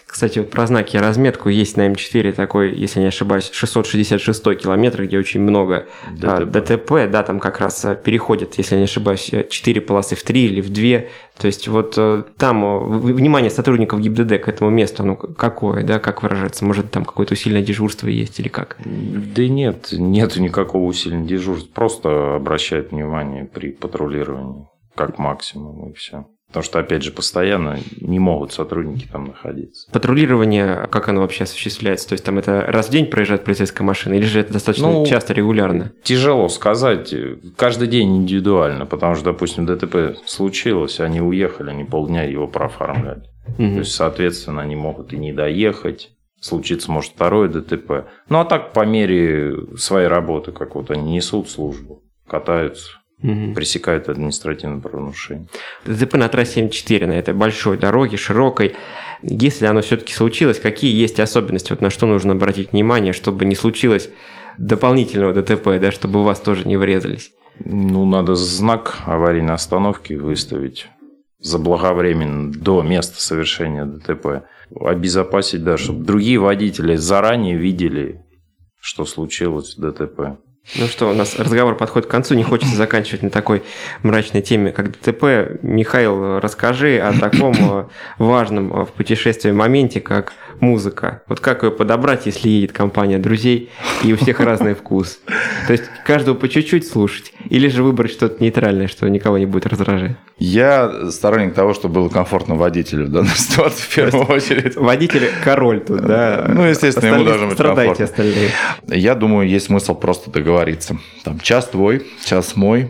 Кстати, 0.05 0.39
вот 0.39 0.49
про 0.49 0.65
знаки 0.67 0.95
и 0.95 0.99
разметку 0.99 1.49
есть 1.49 1.77
на 1.77 1.87
М4 1.87 2.31
такой, 2.33 2.73
если 2.73 2.99
не 2.99 3.07
ошибаюсь, 3.07 3.49
666 3.51 4.43
километр, 4.55 5.03
где 5.03 5.17
очень 5.17 5.41
много 5.41 5.87
а, 6.23 6.45
ДТП. 6.45 6.51
ДТП, 6.51 6.91
да, 7.11 7.23
там 7.23 7.39
как 7.39 7.59
раз 7.59 7.83
а, 7.85 7.95
переходят, 7.95 8.55
если 8.57 8.77
не 8.77 8.83
ошибаюсь, 8.83 9.31
4 9.49 9.81
полосы 9.81 10.15
в 10.15 10.23
3 10.23 10.45
или 10.45 10.61
в 10.61 10.69
2. 10.69 11.09
То 11.37 11.45
есть 11.45 11.67
вот 11.67 11.95
э, 11.97 12.23
там 12.37 12.65
э, 12.65 13.13
внимание 13.13 13.51
сотрудников 13.51 13.99
ГИБДД 13.99 14.41
к 14.41 14.47
этому 14.47 14.71
месту, 14.71 15.03
ну 15.03 15.15
какое, 15.15 15.83
да, 15.83 15.99
как 15.99 16.23
выражаться? 16.23 16.65
Может 16.65 16.89
там 16.89 17.05
какое-то 17.05 17.33
усиленное 17.33 17.61
дежурство 17.61 18.07
есть 18.07 18.39
или 18.39 18.47
как? 18.47 18.77
Да 18.83 19.47
нет, 19.47 19.89
нет 19.91 20.35
никакого 20.37 20.85
усиленного 20.85 21.27
дежурства. 21.27 21.71
Просто 21.73 22.35
обращают 22.35 22.91
внимание 22.91 23.45
при 23.45 23.71
патрулировании, 23.71 24.67
как 24.95 25.19
максимум, 25.19 25.91
и 25.91 25.93
все. 25.93 26.25
Потому 26.47 26.63
что, 26.63 26.79
опять 26.79 27.03
же, 27.03 27.11
постоянно 27.11 27.79
не 27.99 28.19
могут 28.19 28.53
сотрудники 28.53 29.05
там 29.11 29.25
находиться. 29.25 29.91
Патрулирование, 29.91 30.87
как 30.89 31.09
оно 31.09 31.21
вообще 31.21 31.43
осуществляется? 31.43 32.07
То 32.07 32.13
есть 32.13 32.23
там 32.23 32.37
это 32.39 32.61
раз 32.61 32.87
в 32.87 32.91
день 32.91 33.07
проезжает 33.07 33.43
полицейская 33.43 33.85
машина 33.85 34.13
или 34.13 34.25
же 34.25 34.39
это 34.39 34.53
достаточно 34.53 34.89
ну, 34.89 35.05
часто, 35.05 35.33
регулярно? 35.33 35.91
Тяжело 36.03 36.47
сказать. 36.47 37.13
Каждый 37.57 37.89
день 37.89 38.15
индивидуально, 38.15 38.85
потому 38.85 39.15
что, 39.15 39.25
допустим, 39.25 39.65
ДТП 39.65 40.17
случилось, 40.25 41.01
они 41.01 41.19
уехали, 41.19 41.69
они 41.69 41.83
полдня 41.83 42.23
его 42.23 42.47
прооформляли. 42.47 43.23
Угу. 43.49 43.57
То 43.57 43.79
есть, 43.79 43.91
соответственно, 43.91 44.61
они 44.61 44.77
могут 44.77 45.11
и 45.11 45.17
не 45.17 45.33
доехать. 45.33 46.11
Случится, 46.39 46.91
может, 46.91 47.11
второе 47.11 47.49
ДТП. 47.49 48.05
Ну, 48.29 48.39
а 48.39 48.45
так, 48.45 48.71
по 48.71 48.85
мере 48.85 49.75
своей 49.75 50.07
работы, 50.07 50.51
как 50.53 50.75
вот 50.75 50.91
они 50.91 51.15
несут 51.15 51.49
службу, 51.49 52.03
катаются 52.25 52.91
угу. 53.21 53.53
пресекают 53.53 54.09
административное 54.09 54.81
правонарушение. 54.81 55.47
ДТП 55.85 56.15
на 56.15 56.29
трассе 56.29 56.61
М4, 56.61 57.07
на 57.07 57.13
этой 57.13 57.33
большой 57.33 57.77
дороге, 57.77 58.17
широкой, 58.17 58.75
если 59.21 59.65
оно 59.65 59.81
все-таки 59.81 60.13
случилось, 60.13 60.59
какие 60.59 60.95
есть 60.95 61.19
особенности, 61.19 61.71
вот 61.71 61.81
на 61.81 61.89
что 61.89 62.05
нужно 62.05 62.33
обратить 62.33 62.71
внимание, 62.71 63.13
чтобы 63.13 63.45
не 63.45 63.55
случилось 63.55 64.09
дополнительного 64.57 65.33
ДТП, 65.33 65.79
да, 65.79 65.91
чтобы 65.91 66.21
у 66.21 66.23
вас 66.23 66.39
тоже 66.39 66.67
не 66.67 66.77
врезались? 66.77 67.31
Ну, 67.59 68.05
надо 68.05 68.35
знак 68.35 68.99
аварийной 69.05 69.53
остановки 69.53 70.13
выставить 70.13 70.87
заблаговременно 71.39 72.51
до 72.51 72.81
места 72.81 73.21
совершения 73.21 73.85
ДТП. 73.85 74.45
Обезопасить, 74.75 75.63
да, 75.63 75.77
чтобы 75.77 76.03
другие 76.03 76.39
водители 76.39 76.95
заранее 76.95 77.57
видели, 77.57 78.25
что 78.79 79.05
случилось 79.05 79.77
в 79.77 79.81
ДТП. 79.81 80.39
Ну 80.75 80.87
что, 80.87 81.09
у 81.09 81.13
нас 81.13 81.39
разговор 81.39 81.75
подходит 81.75 82.07
к 82.07 82.11
концу, 82.11 82.35
не 82.35 82.43
хочется 82.43 82.75
заканчивать 82.75 83.23
на 83.23 83.29
такой 83.29 83.63
мрачной 84.03 84.41
теме, 84.41 84.71
как 84.71 84.91
ДТП. 84.91 85.59
Михаил, 85.61 86.39
расскажи 86.39 86.99
о 86.99 87.13
таком 87.17 87.53
э, 87.57 87.85
важном 88.17 88.73
э, 88.73 88.85
в 88.85 88.89
путешествии 88.89 89.51
моменте, 89.51 90.01
как 90.01 90.33
музыка. 90.59 91.21
Вот 91.27 91.39
как 91.39 91.63
ее 91.63 91.71
подобрать, 91.71 92.25
если 92.25 92.49
едет 92.49 92.73
компания 92.73 93.17
друзей, 93.17 93.69
и 94.03 94.11
у 94.11 94.17
всех 94.17 94.39
разный 94.39 94.73
вкус? 94.73 95.19
То 95.67 95.73
есть 95.73 95.85
каждого 96.05 96.35
по 96.35 96.49
чуть-чуть 96.49 96.87
слушать, 96.87 97.31
или 97.49 97.67
же 97.69 97.83
выбрать 97.83 98.11
что-то 98.11 98.43
нейтральное, 98.43 98.87
что 98.87 99.07
никого 99.09 99.37
не 99.37 99.45
будет 99.45 99.67
раздражать? 99.67 100.17
Я 100.37 101.11
сторонник 101.11 101.53
того, 101.53 101.73
чтобы 101.73 101.95
было 101.95 102.09
комфортно 102.09 102.55
водителю 102.55 103.05
в 103.05 103.09
данной 103.09 103.29
ситуации 103.35 103.83
в 103.83 103.95
первую 103.95 104.25
очередь. 104.25 104.75
Водитель 104.75 105.31
король 105.43 105.79
тут, 105.81 106.01
да? 106.01 106.45
Ну, 106.47 106.63
естественно, 106.65 107.15
ему 107.15 107.23
должно 107.23 107.45
быть 107.47 107.55
Страдайте 107.55 107.95
комфортно. 107.95 108.05
остальные. 108.05 108.49
Я 108.87 109.15
думаю, 109.15 109.47
есть 109.47 109.67
смысл 109.67 109.95
просто 109.95 110.29
договориться. 110.29 110.56
Там 111.23 111.39
час 111.39 111.67
твой, 111.67 112.05
час 112.25 112.55
мой, 112.55 112.87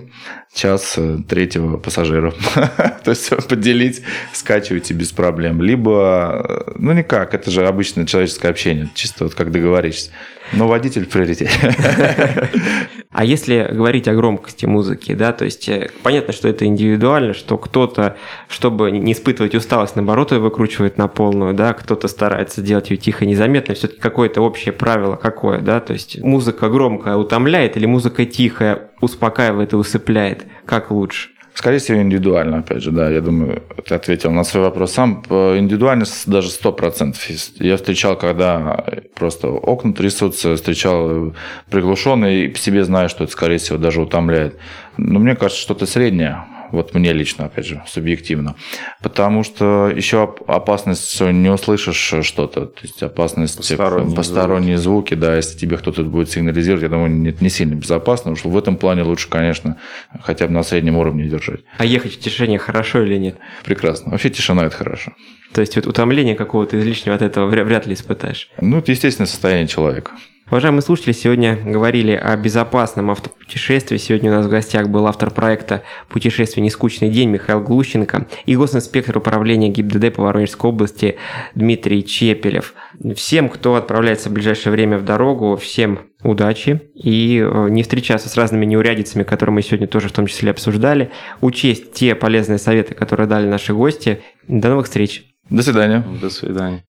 час 0.54 0.96
э, 0.98 1.20
третьего 1.28 1.78
пассажира. 1.78 2.32
То 3.04 3.12
есть 3.12 3.30
поделить, 3.48 4.02
скачивайте 4.34 4.94
без 4.94 5.12
проблем. 5.12 5.62
Либо, 5.62 6.66
э, 6.68 6.72
ну 6.76 6.94
никак, 6.94 7.34
это 7.34 7.52
же 7.52 7.66
обычное 7.66 8.06
человеческое 8.06 8.50
общение, 8.50 8.90
чисто 8.96 9.26
вот 9.26 9.36
как 9.36 9.52
договоришься. 9.52 10.12
Но 10.54 10.68
водитель 10.68 11.06
в 11.06 11.10
приоритете. 11.10 11.52
А 13.10 13.24
если 13.24 13.68
говорить 13.72 14.08
о 14.08 14.14
громкости 14.14 14.68
музыки, 14.68 15.16
да, 15.16 15.34
то 15.34 15.44
есть 15.44 15.68
э, 15.70 15.90
понятно, 16.04 16.34
что 16.34 16.50
это 16.50 16.66
индивидуально, 16.66 17.34
что 17.34 17.58
кто-то, 17.58 18.16
чтобы 18.48 18.92
не 18.92 19.14
испытывать 19.14 19.56
усталость, 19.56 19.96
наоборот, 19.96 20.34
ее 20.34 20.40
выкручивает 20.40 21.00
на 21.00 21.08
полную, 21.08 21.56
да, 21.56 21.74
кто-то 21.74 22.08
старается 22.10 22.62
делать 22.62 22.92
ее 22.92 22.98
тихо, 22.98 23.26
незаметно, 23.26 23.74
все-таки 23.74 24.00
какое-то 24.00 24.42
общее 24.42 24.72
правило 24.72 25.16
какое, 25.16 25.62
да, 25.62 25.80
то 25.80 25.94
есть 25.94 26.22
музыка 26.22 26.70
громкая 26.70 27.16
утомляет 27.16 27.76
или 27.76 27.88
музыка 27.88 28.24
тихая 28.26 28.87
успокаивает 29.02 29.74
и 29.74 29.76
усыпляет, 29.76 30.46
как 30.66 30.92
лучше? 30.92 31.30
Скорее 31.54 31.80
всего, 31.80 32.00
индивидуально, 32.00 32.60
опять 32.60 32.84
же, 32.84 32.92
да. 32.92 33.10
Я 33.10 33.20
думаю, 33.20 33.64
ты 33.84 33.96
ответил 33.96 34.30
на 34.32 34.44
свой 34.44 34.62
вопрос 34.64 34.92
сам. 34.94 35.24
По- 35.24 35.58
Индивидуально 35.58 36.06
с- 36.06 36.26
даже 36.28 36.50
100%. 36.52 37.16
Я 37.60 37.78
встречал, 37.78 38.16
когда 38.16 38.86
просто 39.16 39.48
окна 39.50 39.92
трясутся, 39.94 40.56
встречал 40.56 41.34
приглушенный, 41.72 42.46
и 42.46 42.56
себе 42.56 42.84
знаю, 42.84 43.10
что 43.10 43.24
это, 43.24 43.34
скорее 43.34 43.58
всего, 43.58 43.80
даже 43.80 44.02
утомляет. 44.02 44.58
Но 44.98 45.18
мне 45.20 45.36
кажется, 45.36 45.60
что-то 45.60 45.88
среднее. 45.88 46.44
Вот 46.72 46.94
мне 46.94 47.14
лично, 47.14 47.46
опять 47.46 47.66
же, 47.66 47.82
субъективно. 47.88 48.56
Потому 49.02 49.44
что 49.44 49.92
еще 49.96 50.24
оп- 50.24 50.50
опасность, 50.50 51.14
что 51.14 51.32
не 51.32 51.50
услышишь 51.50 52.14
что-то. 52.26 52.66
То 52.66 52.80
есть 52.84 53.02
опасность 53.04 53.58
Посторонние 53.58 54.16
посторонние 54.16 54.78
звуки, 54.78 55.14
да, 55.14 55.36
если 55.36 55.58
тебе 55.58 55.78
кто-то 55.78 56.04
будет 56.04 56.30
сигнализировать, 56.30 56.84
я 56.84 56.90
думаю, 56.90 57.12
не, 57.12 57.36
не 57.40 57.50
сильно 57.50 57.76
безопасно. 57.76 58.24
Потому 58.32 58.36
что 58.36 58.50
в 58.50 58.58
этом 58.58 58.78
плане 58.78 59.04
лучше, 59.04 59.30
конечно, 59.30 59.78
хотя 60.22 60.48
бы 60.48 60.54
на 60.54 60.64
среднем 60.64 60.98
уровне 60.98 61.26
держать. 61.28 61.62
А 61.78 61.86
ехать 61.86 62.14
в 62.14 62.20
тишине 62.20 62.58
хорошо 62.58 63.04
или 63.04 63.18
нет? 63.18 63.38
Прекрасно. 63.64 64.12
Вообще 64.12 64.30
тишина– 64.30 64.66
это 64.66 64.76
хорошо. 64.76 65.14
То 65.54 65.62
есть 65.62 65.76
вот 65.76 65.88
утомление 65.88 66.36
какого-то 66.36 66.78
излишнего 66.80 67.16
от 67.16 67.22
этого 67.22 67.50
вря- 67.50 67.64
вряд 67.64 67.88
ли 67.88 67.94
испытаешь. 67.94 68.50
Ну, 68.60 68.80
это 68.80 68.92
естественное 68.92 69.28
состояние 69.28 69.68
человека. 69.68 70.12
Уважаемые 70.50 70.82
слушатели, 70.82 71.12
сегодня 71.12 71.58
говорили 71.62 72.14
о 72.14 72.38
безопасном 72.38 73.12
автопутешествии. 73.12 73.98
Сегодня 73.98 74.32
у 74.32 74.36
нас 74.36 74.46
в 74.46 74.50
гостях 74.50 74.88
был 74.88 75.06
автор 75.06 75.30
проекта 75.30 75.84
«Путешествие. 76.08 76.64
Нескучный 76.64 77.10
день» 77.10 77.30
Михаил 77.30 77.60
Глущенко 77.60 78.28
и 78.46 78.56
госинспектор 78.56 79.18
управления 79.18 79.68
ГИБДД 79.68 80.16
по 80.16 80.24
Воронежской 80.24 80.70
области 80.70 81.18
Дмитрий 81.54 82.06
Чепелев. 82.06 82.76
Всем, 83.18 83.50
кто 83.50 83.76
отправляется 83.76 84.30
в 84.30 84.32
ближайшее 84.32 84.72
время 84.72 84.98
в 84.98 85.04
дорогу, 85.04 85.58
всем 85.58 86.00
удачи 86.24 86.82
и 86.96 87.46
э, 87.46 87.68
не 87.70 87.84
встречаться 87.84 88.30
с 88.30 88.38
разными 88.38 88.66
неурядицами, 88.66 89.24
которые 89.24 89.54
мы 89.54 89.62
сегодня 89.62 89.88
тоже 89.88 90.08
в 90.08 90.14
том 90.14 90.28
числе 90.28 90.52
обсуждали, 90.52 91.12
учесть 91.42 91.92
те 91.92 92.16
полезные 92.16 92.58
советы, 92.58 92.96
которые 92.96 93.28
дали 93.28 93.48
наши 93.48 93.74
гости. 93.74 94.22
До 94.48 94.70
новых 94.70 94.86
встреч! 94.86 95.26
До 95.50 95.62
свидания. 95.62 96.06
До 96.22 96.30
свидания. 96.30 96.87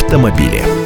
Автомобили. 0.00 0.77